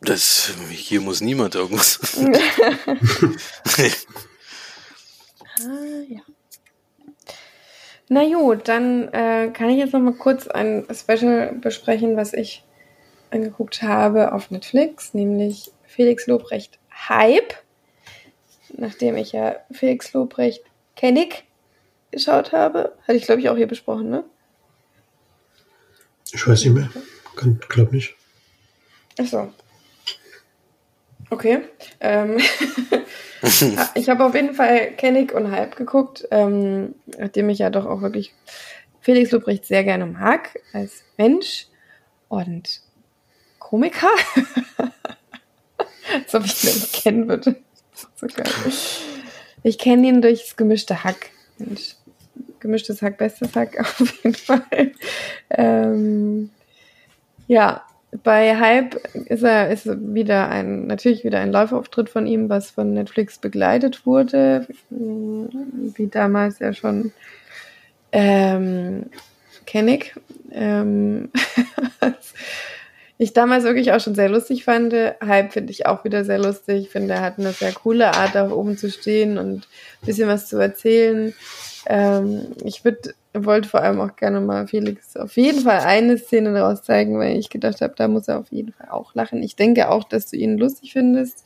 [0.01, 2.17] Das, hier muss niemand irgendwas.
[5.59, 6.21] ah, ja.
[8.09, 12.63] Na gut, dann äh, kann ich jetzt noch mal kurz ein Special besprechen, was ich
[13.31, 16.79] angeguckt habe auf Netflix, nämlich Felix Lobrecht
[17.09, 17.53] Hype.
[18.77, 20.63] Nachdem ich ja Felix Lobrecht
[20.95, 21.43] Kennig
[22.11, 24.23] geschaut habe, hatte ich glaube ich auch hier besprochen, ne?
[26.31, 26.89] Ich weiß nicht mehr.
[27.35, 28.15] Kann, glaub nicht.
[29.19, 29.53] Ach so.
[31.29, 31.61] Okay.
[31.99, 32.39] Ähm
[33.95, 38.01] ich habe auf jeden Fall Kennig und Hype geguckt, ähm, nachdem ich ja doch auch
[38.01, 38.33] wirklich
[39.01, 41.67] Felix Lobrecht sehr gerne mag als Mensch
[42.27, 42.81] und
[43.59, 44.09] Komiker.
[46.13, 47.57] Als ob ich ihn nicht kennen würde.
[48.15, 48.45] So geil.
[49.63, 51.31] Ich kenne ihn durchs gemischte Hack.
[51.57, 51.95] Mensch
[52.59, 54.91] gemischtes Hack, bestes Hack auf jeden Fall.
[55.49, 56.49] Ähm,
[57.47, 57.83] ja,
[58.23, 62.93] bei Hype ist er ist wieder ein natürlich wieder ein Live-Auftritt von ihm, was von
[62.93, 67.11] Netflix begleitet wurde, wie damals ja schon
[68.11, 69.07] ähm,
[69.65, 70.15] Kennig.
[70.51, 71.29] Ähm,
[73.17, 74.93] ich damals wirklich auch schon sehr lustig fand.
[74.93, 76.83] Hype finde ich auch wieder sehr lustig.
[76.83, 79.67] Ich finde, er hat eine sehr coole Art, da oben zu stehen und
[80.01, 81.33] ein bisschen was zu erzählen.
[81.87, 86.53] Ähm, ich würde wollte vor allem auch gerne mal Felix auf jeden Fall eine Szene
[86.53, 89.43] daraus zeigen, weil ich gedacht habe, da muss er auf jeden Fall auch lachen.
[89.43, 91.45] Ich denke auch, dass du ihn lustig findest,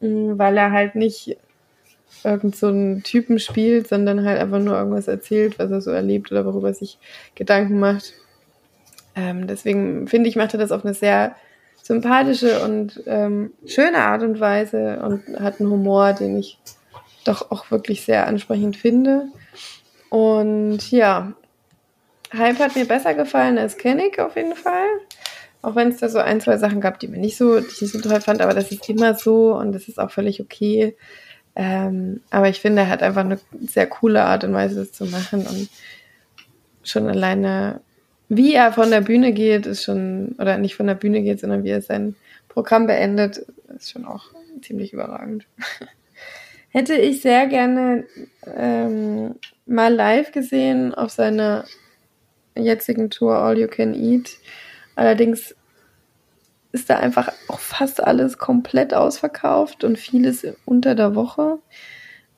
[0.00, 1.36] mm, weil er halt nicht
[2.24, 6.32] irgend so einen Typen spielt, sondern halt einfach nur irgendwas erzählt, was er so erlebt
[6.32, 6.98] oder worüber er sich
[7.34, 8.14] Gedanken macht.
[9.16, 11.34] Ähm, deswegen finde ich, macht er das auf eine sehr
[11.82, 16.58] sympathische und ähm, schöne Art und Weise und hat einen Humor, den ich
[17.24, 19.26] doch auch wirklich sehr ansprechend finde.
[20.10, 21.32] Und ja,
[22.32, 24.86] Hype hat mir besser gefallen als Kennig auf jeden Fall.
[25.62, 27.82] Auch wenn es da so ein, zwei Sachen gab, die mir nicht so, die ich
[27.82, 30.96] nicht so toll fand, aber das ist immer so und das ist auch völlig okay.
[31.54, 35.06] Ähm, aber ich finde, er hat einfach eine sehr coole Art und Weise, das zu
[35.06, 35.68] machen und
[36.84, 37.80] schon alleine,
[38.28, 41.64] wie er von der Bühne geht, ist schon, oder nicht von der Bühne geht, sondern
[41.64, 42.16] wie er sein
[42.48, 43.44] Programm beendet,
[43.76, 44.30] ist schon auch
[44.62, 45.46] ziemlich überragend.
[46.70, 48.04] Hätte ich sehr gerne
[48.54, 51.64] ähm, mal live gesehen auf seiner
[52.56, 54.38] jetzigen Tour All You Can Eat.
[54.94, 55.54] Allerdings
[56.72, 61.58] ist da einfach auch fast alles komplett ausverkauft und vieles unter der Woche,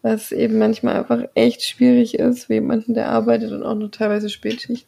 [0.02, 4.30] was eben manchmal einfach echt schwierig ist für jemanden, der arbeitet und auch noch teilweise
[4.30, 4.86] Spätschicht.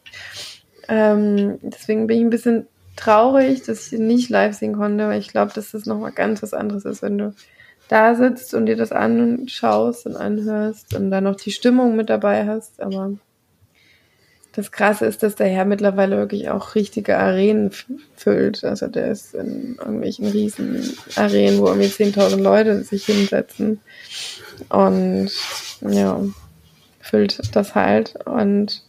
[0.87, 5.29] Ähm, deswegen bin ich ein bisschen traurig, dass ich nicht live sehen konnte, weil ich
[5.29, 7.33] glaube, dass das nochmal ganz was anderes ist, wenn du
[7.87, 12.47] da sitzt und dir das anschaust und anhörst und dann noch die Stimmung mit dabei
[12.47, 12.81] hast.
[12.81, 13.13] Aber
[14.53, 17.71] das Krasse ist, dass der Herr mittlerweile wirklich auch richtige Arenen
[18.15, 18.63] füllt.
[18.63, 23.79] Also der ist in irgendwelchen riesen Arenen, wo irgendwie 10.000 Leute sich hinsetzen.
[24.69, 25.31] Und
[25.81, 26.21] ja,
[26.99, 28.83] füllt das halt und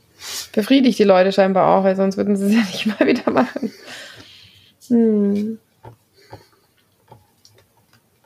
[0.53, 3.71] befriedigt die Leute scheinbar auch, weil sonst würden sie es ja nicht mal wieder machen.
[4.89, 5.59] Hm.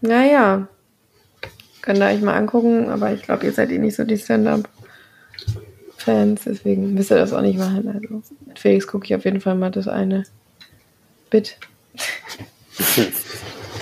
[0.01, 0.69] Naja.
[1.83, 6.43] Könnt ihr euch mal angucken, aber ich glaube, ihr seid eh nicht so die Stand-Up-Fans,
[6.45, 7.89] deswegen müsst ihr das auch nicht machen.
[7.89, 10.25] Also mit Felix gucke ich auf jeden Fall mal das eine
[11.31, 11.59] Bit.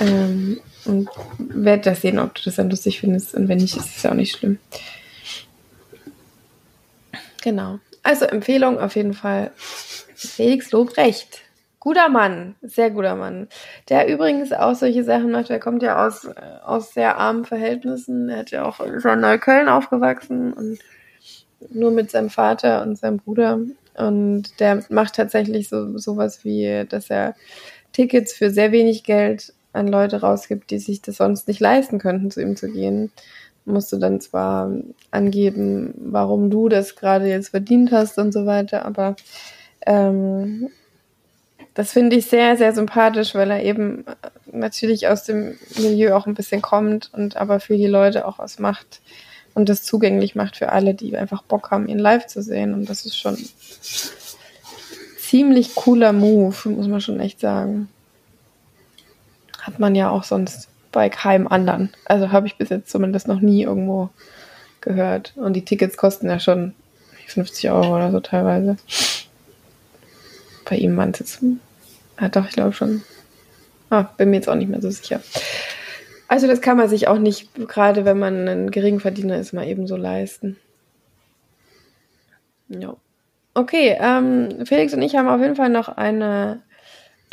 [0.01, 1.09] ähm, und
[1.39, 3.35] werde das sehen, ob du das dann lustig findest.
[3.35, 4.59] Und wenn nicht, ist es ja auch nicht schlimm.
[7.43, 7.79] Genau.
[8.05, 9.50] Also Empfehlung auf jeden Fall.
[10.14, 11.40] Felix Lobrecht.
[11.80, 13.48] Guter Mann, sehr guter Mann.
[13.88, 15.50] Der übrigens auch solche Sachen macht.
[15.50, 16.26] Er kommt ja aus,
[16.64, 18.28] aus sehr armen Verhältnissen.
[18.28, 20.78] Er hat ja auch in Neukölln aufgewachsen und
[21.70, 23.59] nur mit seinem Vater und seinem Bruder.
[23.96, 27.34] Und der macht tatsächlich so sowas wie, dass er
[27.92, 32.30] Tickets für sehr wenig Geld an Leute rausgibt, die sich das sonst nicht leisten könnten,
[32.30, 33.12] zu ihm zu gehen.
[33.65, 34.71] Musst du dann zwar
[35.11, 39.17] angeben, warum du das gerade jetzt verdient hast und so weiter, aber
[39.87, 40.69] ähm,
[41.75, 44.05] das finde ich sehr, sehr sympathisch, weil er eben
[44.53, 48.59] natürlich aus dem Milieu auch ein bisschen kommt und aber für die Leute auch was
[48.59, 49.01] macht
[49.55, 52.75] und das zugänglich macht für alle, die einfach Bock haben, ihn live zu sehen.
[52.75, 53.37] Und das ist schon
[55.19, 57.89] ziemlich cooler Move, muss man schon echt sagen.
[59.61, 61.92] Hat man ja auch sonst bei keinem anderen.
[62.05, 64.11] Also habe ich bis jetzt zumindest noch nie irgendwo
[64.80, 65.32] gehört.
[65.36, 66.72] Und die Tickets kosten ja schon
[67.26, 68.76] 50 Euro oder so teilweise.
[70.64, 71.40] Bei ihm waren es jetzt.
[72.16, 73.03] Ah, doch, ich glaube schon.
[73.90, 75.20] Ah, bin mir jetzt auch nicht mehr so sicher.
[76.28, 79.86] Also, das kann man sich auch nicht, gerade wenn man ein Geringverdiener ist, mal eben
[79.86, 80.57] so leisten.
[82.68, 82.97] Ja.
[83.53, 86.62] Okay, ähm, Felix und ich haben auf jeden Fall noch eine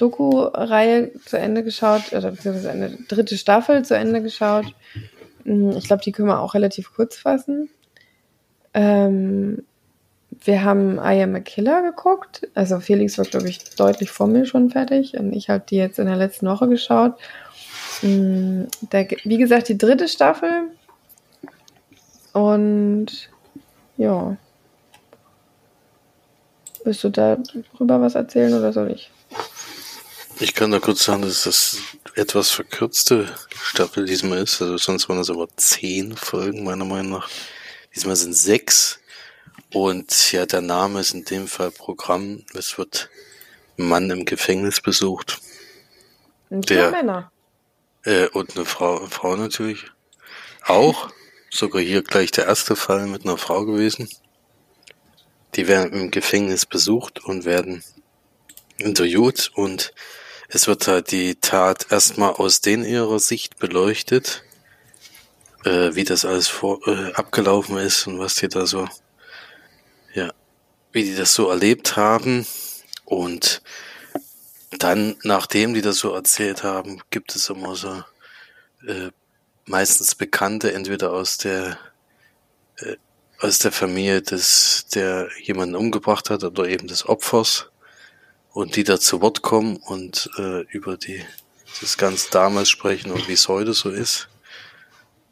[0.02, 4.66] Doku-Reihe zu Ende geschaut, oder beziehungsweise eine dritte Staffel zu Ende geschaut.
[5.44, 7.70] Hm, ich glaube, die können wir auch relativ kurz fassen.
[8.74, 9.64] Ähm,
[10.44, 12.48] wir haben I Am a Killer geguckt.
[12.56, 15.18] Also Felix war, glaube ich, deutlich vor mir schon fertig.
[15.18, 17.14] Und ich habe die jetzt in der letzten Woche geschaut.
[18.02, 20.72] Mm, der, wie gesagt, die dritte Staffel.
[22.34, 23.30] Und
[23.98, 24.38] ja.
[26.84, 29.12] Willst du darüber was erzählen oder soll ich?
[30.42, 31.78] Ich kann da kurz sagen, dass das
[32.16, 33.32] etwas verkürzte
[33.62, 34.60] Staffel diesmal ist.
[34.60, 37.30] Also sonst waren das aber zehn Folgen, meiner Meinung nach.
[37.94, 39.00] Diesmal sind sechs.
[39.72, 42.44] Und ja, der Name ist in dem Fall Programm.
[42.56, 43.12] Es wird
[43.78, 45.40] ein Mann im Gefängnis besucht.
[46.50, 47.32] Und der, Männer.
[48.04, 49.92] Äh, und eine Frau, eine Frau natürlich.
[50.66, 51.12] Auch.
[51.52, 54.10] Sogar hier gleich der erste Fall mit einer Frau gewesen.
[55.54, 57.84] Die werden im Gefängnis besucht und werden
[58.78, 59.94] interviewt und
[60.54, 64.44] es wird halt die Tat erstmal aus den ihrer Sicht beleuchtet,
[65.64, 68.88] äh, wie das alles vor, äh, abgelaufen ist und was die da so
[70.14, 70.34] ja,
[70.92, 72.46] wie die das so erlebt haben.
[73.06, 73.62] Und
[74.78, 78.04] dann, nachdem die das so erzählt haben, gibt es immer so
[78.86, 79.12] äh,
[79.66, 81.78] meistens Bekannte, entweder aus der
[82.78, 82.98] äh,
[83.40, 87.71] aus der Familie des, der jemanden umgebracht hat oder eben des Opfers
[88.54, 91.24] und die da zu Wort kommen und äh, über die
[91.80, 94.28] das Ganze damals sprechen und wie es heute so ist.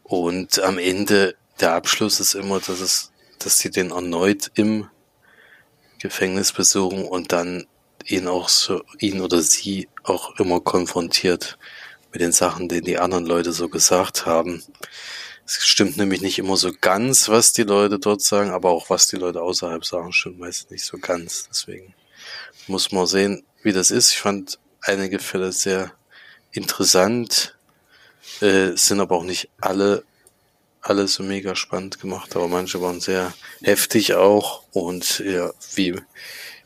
[0.03, 4.89] Und am Ende der Abschluss ist immer, dass es dass sie den erneut im
[5.99, 7.67] Gefängnis besuchen und dann
[8.05, 11.57] ihn auch so, ihn oder sie auch immer konfrontiert
[12.11, 14.63] mit den Sachen, die die anderen Leute so gesagt haben.
[15.45, 19.07] Es stimmt nämlich nicht immer so ganz, was die Leute dort sagen, aber auch was
[19.07, 21.47] die Leute außerhalb sagen, stimmt meist nicht so ganz.
[21.49, 21.93] Deswegen
[22.69, 24.11] muss man sehen, wie das ist.
[24.11, 25.91] Ich fand einige Fälle sehr
[26.51, 27.57] interessant,
[28.41, 30.03] äh, sind aber auch nicht alle
[30.81, 35.95] alles so mega spannend gemacht, aber manche waren sehr heftig auch und ja, wie,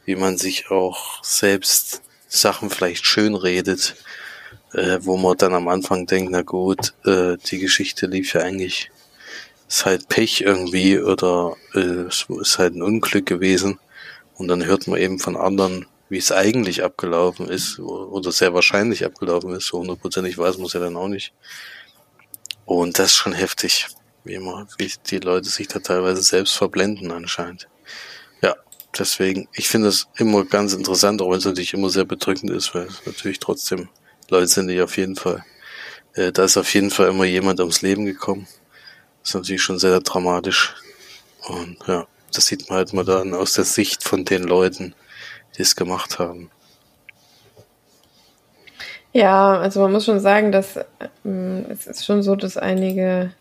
[0.05, 3.95] wie man sich auch selbst Sachen vielleicht schön redet,
[4.73, 8.91] äh, wo man dann am Anfang denkt, na gut, äh, die Geschichte lief ja eigentlich,
[9.67, 13.79] ist halt Pech irgendwie oder äh, ist halt ein Unglück gewesen
[14.35, 19.03] und dann hört man eben von anderen, wie es eigentlich abgelaufen ist oder sehr wahrscheinlich
[19.03, 21.33] abgelaufen ist, so hundertprozentig weiß man es ja dann auch nicht.
[22.65, 23.87] Und das ist schon heftig
[24.23, 27.67] wie immer, wie die Leute sich da teilweise selbst verblenden anscheinend.
[28.43, 28.55] Ja,
[28.95, 32.75] deswegen, ich finde das immer ganz interessant, auch wenn es natürlich immer sehr bedrückend ist,
[32.75, 33.89] weil es natürlich trotzdem
[34.29, 35.43] Leute sind, die auf jeden Fall,
[36.13, 38.47] äh, da ist auf jeden Fall immer jemand ums Leben gekommen.
[39.21, 40.75] Das ist natürlich schon sehr dramatisch.
[41.47, 44.93] Und ja, das sieht man halt mal dann aus der Sicht von den Leuten,
[45.57, 46.49] die es gemacht haben.
[49.13, 50.79] Ja, also man muss schon sagen, dass
[51.23, 53.31] ähm, es ist schon so, dass einige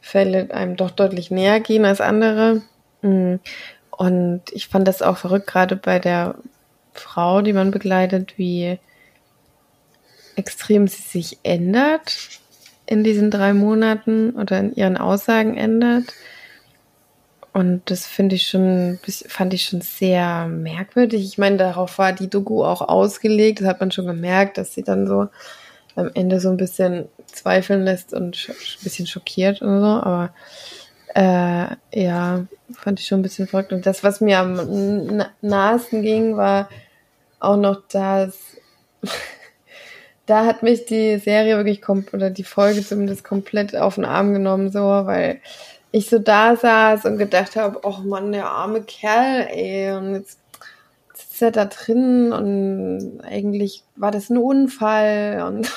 [0.00, 2.62] Fälle einem doch deutlich näher gehen als andere.
[3.02, 3.36] Mm.
[3.90, 6.36] Und ich fand das auch verrückt, gerade bei der
[6.94, 8.78] Frau, die man begleitet, wie
[10.36, 12.40] extrem sie sich ändert
[12.86, 16.14] in diesen drei Monaten oder in ihren Aussagen ändert.
[17.52, 21.24] Und das finde ich schon, fand ich schon sehr merkwürdig.
[21.24, 23.60] Ich meine, darauf war die Doku auch ausgelegt.
[23.60, 25.28] Das hat man schon gemerkt, dass sie dann so
[25.96, 30.32] am Ende so ein bisschen zweifeln lässt und ein bisschen schockiert und so, aber
[31.14, 33.72] äh, ja, fand ich schon ein bisschen verrückt.
[33.72, 36.68] Und das, was mir am nahesten ging, war,
[37.40, 38.38] auch noch das,
[40.26, 44.70] da hat mich die Serie wirklich, oder die Folge zumindest komplett auf den Arm genommen,
[44.70, 45.40] so, weil
[45.92, 50.38] ich so da saß und gedacht habe, oh Mann, der arme Kerl, ey, und jetzt
[51.14, 55.70] sitzt er da drin und eigentlich war das ein Unfall und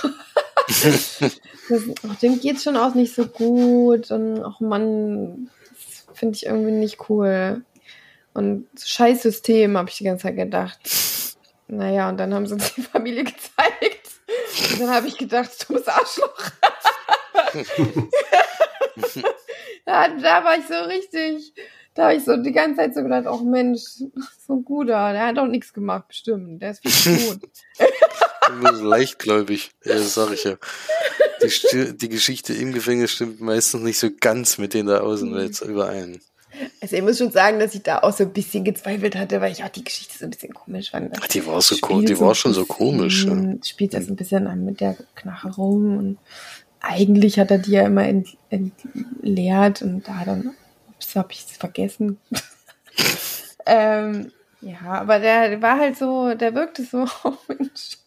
[0.68, 1.22] das,
[2.04, 6.72] oh, dem geht's schon auch nicht so gut und oh Mann, das finde ich irgendwie
[6.72, 7.64] nicht cool.
[8.34, 10.80] Und scheiß System, habe ich die ganze Zeit gedacht.
[11.68, 14.10] Naja, und dann haben sie uns die Familie gezeigt.
[14.72, 16.52] Und dann habe ich gedacht, dummes Arschloch.
[19.86, 21.54] da, da war ich so richtig,
[21.94, 23.82] da habe ich so die ganze Zeit so gedacht, oh Mensch,
[24.48, 26.62] so ein guter, der hat auch nichts gemacht, bestimmt.
[26.62, 27.50] Der ist viel gut.
[28.48, 30.56] Du bist leichtgläubig, ja, das sag ich ja.
[31.42, 36.22] Die, die, Geschichte im Gefängnis stimmt meistens nicht so ganz mit denen der Außenwelt überein.
[36.82, 39.52] Also ich muss schon sagen, dass ich da auch so ein bisschen gezweifelt hatte, weil
[39.52, 41.18] ich auch die Geschichte so ein bisschen komisch fand.
[41.20, 43.26] Ach, die war so die war schon so komisch.
[43.26, 43.56] Ja.
[43.64, 46.18] Spielt das ein bisschen an mit der Knarre rum und
[46.84, 48.06] eigentlich hat er die ja immer
[48.50, 50.54] entleert und da dann,
[50.90, 52.20] ups, hab ich es vergessen.
[53.66, 54.32] ähm,
[54.62, 57.98] ja, aber der war halt so, der wirkte so, oh Mensch.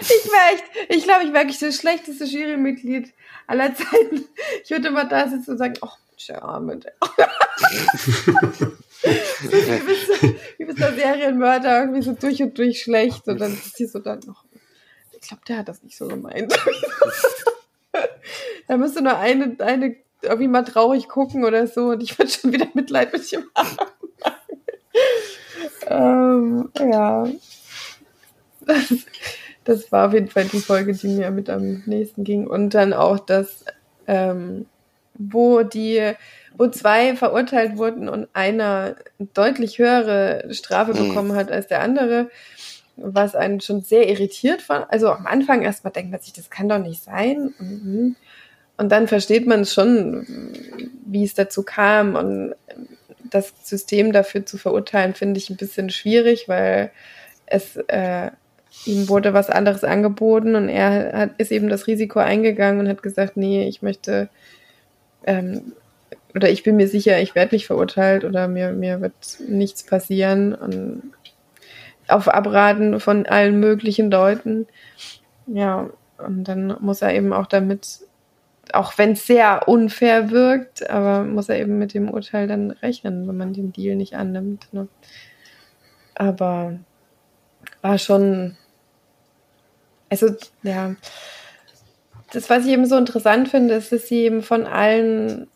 [0.00, 3.12] Ich war echt, ich glaube, ich war wirklich das schlechteste Jurymitglied
[3.46, 4.24] aller Zeiten.
[4.64, 5.90] Ich würde immer da sitzen und sagen, oh,
[6.28, 6.80] der Arme.
[9.02, 9.50] wie,
[9.86, 13.76] bist du, wie bist der Serienmörder irgendwie so durch und durch schlecht und dann ist
[13.76, 14.44] sie so dann noch.
[15.12, 16.52] Ich glaube, der hat das nicht so gemeint.
[18.68, 22.52] da müsste nur eine, eine irgendwie mal traurig gucken oder so und ich würde schon
[22.52, 23.76] wieder Mitleid mit ihm haben.
[25.88, 27.26] ähm, ja.
[28.66, 28.94] Das,
[29.64, 32.46] das, war auf jeden Fall die Folge, die mir mit am nächsten ging.
[32.46, 33.64] Und dann auch das,
[34.06, 34.66] ähm,
[35.14, 36.12] wo die,
[36.56, 41.08] wo zwei verurteilt wurden und einer deutlich höhere Strafe mhm.
[41.08, 42.28] bekommen hat als der andere
[43.02, 44.86] was einen schon sehr irritiert fand.
[44.90, 47.54] Also am Anfang erstmal denkt man sich, das kann doch nicht sein.
[47.58, 48.16] Mhm.
[48.76, 50.26] Und dann versteht man schon,
[51.04, 52.14] wie es dazu kam.
[52.14, 52.54] Und
[53.30, 56.90] das System dafür zu verurteilen, finde ich ein bisschen schwierig, weil
[57.46, 58.30] es äh,
[58.86, 63.02] ihm wurde was anderes angeboten und er hat, ist eben das Risiko eingegangen und hat
[63.02, 64.28] gesagt, nee, ich möchte
[65.24, 65.72] ähm,
[66.34, 69.14] oder ich bin mir sicher, ich werde nicht verurteilt oder mir, mir wird
[69.48, 70.54] nichts passieren.
[70.54, 71.12] Und
[72.10, 74.66] auf Abraten von allen möglichen Leuten.
[75.46, 78.00] Ja, und dann muss er eben auch damit,
[78.72, 83.26] auch wenn es sehr unfair wirkt, aber muss er eben mit dem Urteil dann rechnen,
[83.26, 84.72] wenn man den Deal nicht annimmt.
[84.72, 84.88] Ne?
[86.14, 86.78] Aber
[87.82, 88.56] war schon,
[90.10, 90.94] also ja,
[92.32, 95.48] das, was ich eben so interessant finde, ist, dass sie eben von allen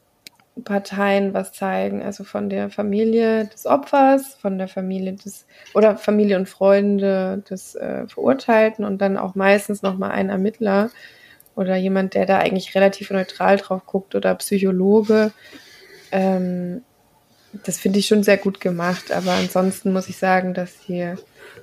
[0.62, 6.36] Parteien was zeigen, also von der Familie des Opfers, von der Familie des oder Familie
[6.36, 10.90] und Freunde des äh, Verurteilten und dann auch meistens noch mal ein Ermittler
[11.56, 15.32] oder jemand, der da eigentlich relativ neutral drauf guckt oder Psychologe.
[16.12, 16.82] Ähm,
[17.64, 21.14] das finde ich schon sehr gut gemacht, aber ansonsten muss ich sagen, dass die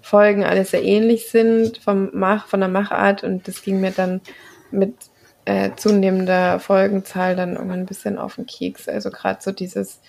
[0.02, 3.24] Folgen alle sehr ähnlich sind vom Mach, von der Machart.
[3.24, 4.22] Und das ging mir dann
[4.72, 4.96] mit
[5.52, 8.88] äh, zunehmender Folgenzahl dann irgendwann ein bisschen auf den Keks.
[8.88, 10.00] Also gerade so dieses,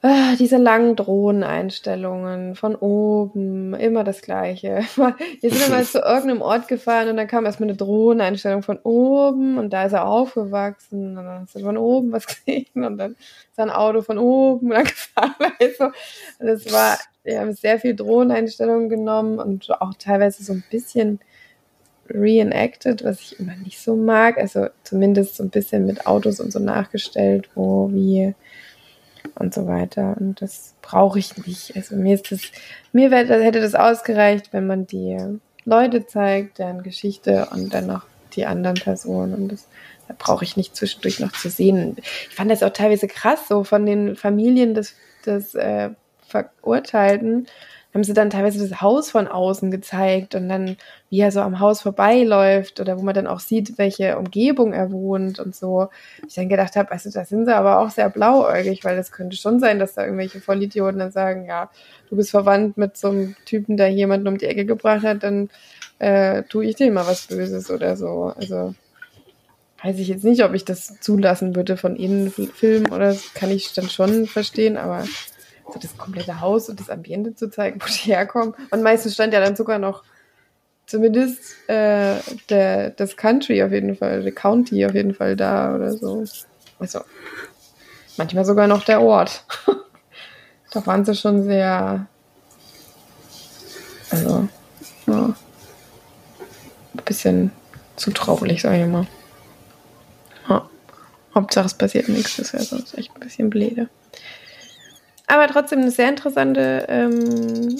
[0.00, 4.84] äh, diese langen Drohneneinstellungen von oben, immer das Gleiche.
[5.40, 9.58] Wir sind mal zu irgendeinem Ort gefahren und dann kam erstmal eine Drohneneinstellung von oben
[9.58, 13.12] und da ist er aufgewachsen und dann ist er von oben was gesehen und dann
[13.12, 15.52] ist ein Auto von oben und dann gefahren.
[15.60, 15.90] Also,
[16.38, 21.20] das war, wir haben sehr viel Drohneneinstellungen genommen und auch teilweise so ein bisschen
[22.14, 24.38] reenacted, was ich immer nicht so mag.
[24.38, 28.34] Also zumindest so ein bisschen mit Autos und so nachgestellt, wo, wie
[29.36, 30.16] und so weiter.
[30.18, 31.74] Und das brauche ich nicht.
[31.76, 32.40] Also mir ist das,
[32.92, 35.18] mir hätte das ausgereicht, wenn man die
[35.64, 38.04] Leute zeigt, deren Geschichte und dann noch
[38.34, 39.34] die anderen Personen.
[39.34, 39.68] Und das,
[40.08, 41.96] da brauche ich nicht zwischendurch noch zu sehen.
[41.98, 44.94] Ich fand das auch teilweise krass, so von den Familien des,
[45.24, 45.90] des äh,
[46.28, 47.46] Verurteilten
[47.92, 50.76] haben sie dann teilweise das Haus von außen gezeigt und dann,
[51.10, 54.90] wie er so am Haus vorbeiläuft oder wo man dann auch sieht, welche Umgebung er
[54.90, 55.88] wohnt und so.
[56.26, 59.36] Ich dann gedacht habe, also da sind sie aber auch sehr blauäugig, weil es könnte
[59.36, 61.70] schon sein, dass da irgendwelche Vollidioten dann sagen, ja,
[62.08, 65.50] du bist verwandt mit so einem Typen, der jemanden um die Ecke gebracht hat, dann
[65.98, 68.32] äh, tue ich dir mal was Böses oder so.
[68.36, 68.74] Also
[69.82, 73.50] weiß ich jetzt nicht, ob ich das zulassen würde von ihnen Film oder das kann
[73.50, 75.04] ich dann schon verstehen, aber
[75.72, 78.54] so das komplette Haus und das Ambiente zu zeigen, wo die herkommen.
[78.70, 80.02] Und meistens stand ja dann sogar noch
[80.86, 82.16] zumindest äh,
[82.48, 86.24] der, das Country auf jeden Fall, der County auf jeden Fall da oder so.
[86.78, 87.00] Also
[88.16, 89.44] manchmal sogar noch der Ort.
[90.72, 92.06] da waren sie schon sehr
[94.12, 94.48] Also,
[95.06, 95.34] ja.
[96.94, 97.50] Ein bisschen
[97.96, 99.06] zu traurig, sag ich mal.
[100.48, 100.68] Ja.
[101.34, 103.88] Hauptsache es passiert nichts, das wäre sonst echt ein bisschen blöde.
[105.32, 107.78] Aber trotzdem eine sehr interessante ähm,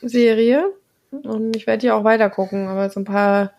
[0.00, 0.72] Serie.
[1.10, 3.52] Und ich werde die auch weiter gucken, aber so ein paar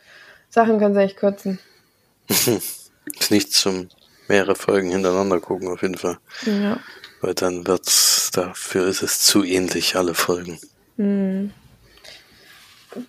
[0.50, 1.60] Sachen können sie echt kürzen.
[2.30, 3.90] ist nichts zum
[4.28, 6.18] mehrere Folgen hintereinander gucken, auf jeden Fall.
[6.48, 6.80] Ja.
[7.22, 10.58] Weil dann wird's, dafür ist es zu ähnlich, alle Folgen.
[10.98, 11.54] Hm.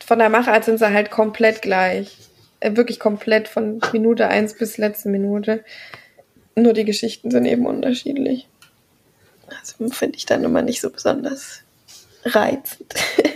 [0.05, 2.18] Von der Machart sind sie halt komplett gleich.
[2.61, 5.64] Äh, wirklich komplett von Minute 1 bis letzte Minute.
[6.55, 8.47] Nur die Geschichten sind eben unterschiedlich.
[9.61, 11.62] Also finde ich dann immer nicht so besonders
[12.24, 12.94] reizend.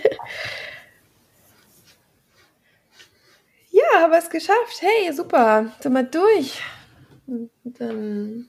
[3.71, 4.81] ja, aber es geschafft.
[4.81, 5.73] Hey, super.
[5.81, 6.61] Sind wir durch.
[7.65, 8.49] Dann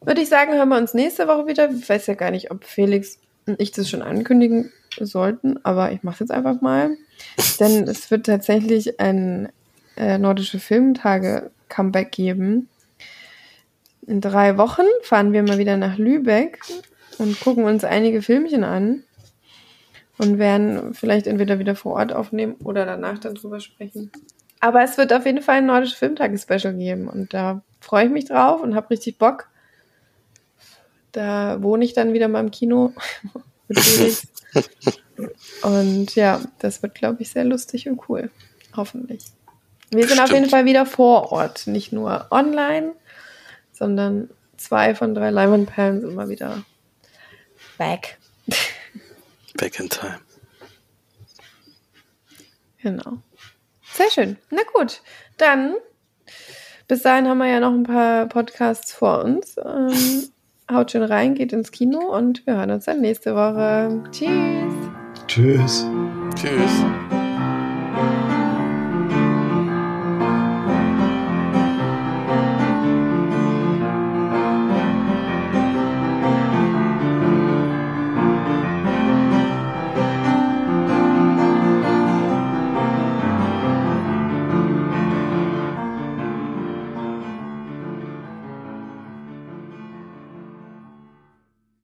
[0.00, 1.70] würde ich sagen, hören wir uns nächste Woche wieder.
[1.70, 6.02] Ich weiß ja gar nicht, ob Felix und ich das schon ankündigen sollten, aber ich
[6.02, 6.96] mache es jetzt einfach mal.
[7.60, 9.50] Denn es wird tatsächlich ein
[9.96, 12.68] äh, nordische Filmtage Comeback geben.
[14.08, 16.60] In drei Wochen fahren wir mal wieder nach Lübeck
[17.18, 19.04] und gucken uns einige Filmchen an
[20.16, 24.10] und werden vielleicht entweder wieder vor Ort aufnehmen oder danach dann drüber sprechen.
[24.60, 28.24] Aber es wird auf jeden Fall ein nordische Filmtage-Special geben und da freue ich mich
[28.24, 29.50] drauf und habe richtig Bock.
[31.12, 32.94] Da wohne ich dann wieder mal im Kino.
[35.62, 38.30] und ja, das wird, glaube ich, sehr lustig und cool.
[38.74, 39.26] Hoffentlich.
[39.90, 40.28] Wir sind Stimmt.
[40.30, 42.94] auf jeden Fall wieder vor Ort, nicht nur online,
[43.78, 46.64] sondern zwei von drei Leinwandperlen sind mal wieder
[47.78, 48.18] back.
[49.54, 50.20] Back in time.
[52.82, 53.18] Genau.
[53.92, 54.36] Sehr schön.
[54.50, 55.02] Na gut,
[55.36, 55.74] dann
[56.86, 59.56] bis dahin haben wir ja noch ein paar Podcasts vor uns.
[59.58, 60.28] Ähm,
[60.70, 64.02] haut schön rein, geht ins Kino und wir hören uns dann nächste Woche.
[64.10, 64.90] Tschüss.
[65.26, 65.86] Tschüss.
[66.36, 67.17] Tschüss.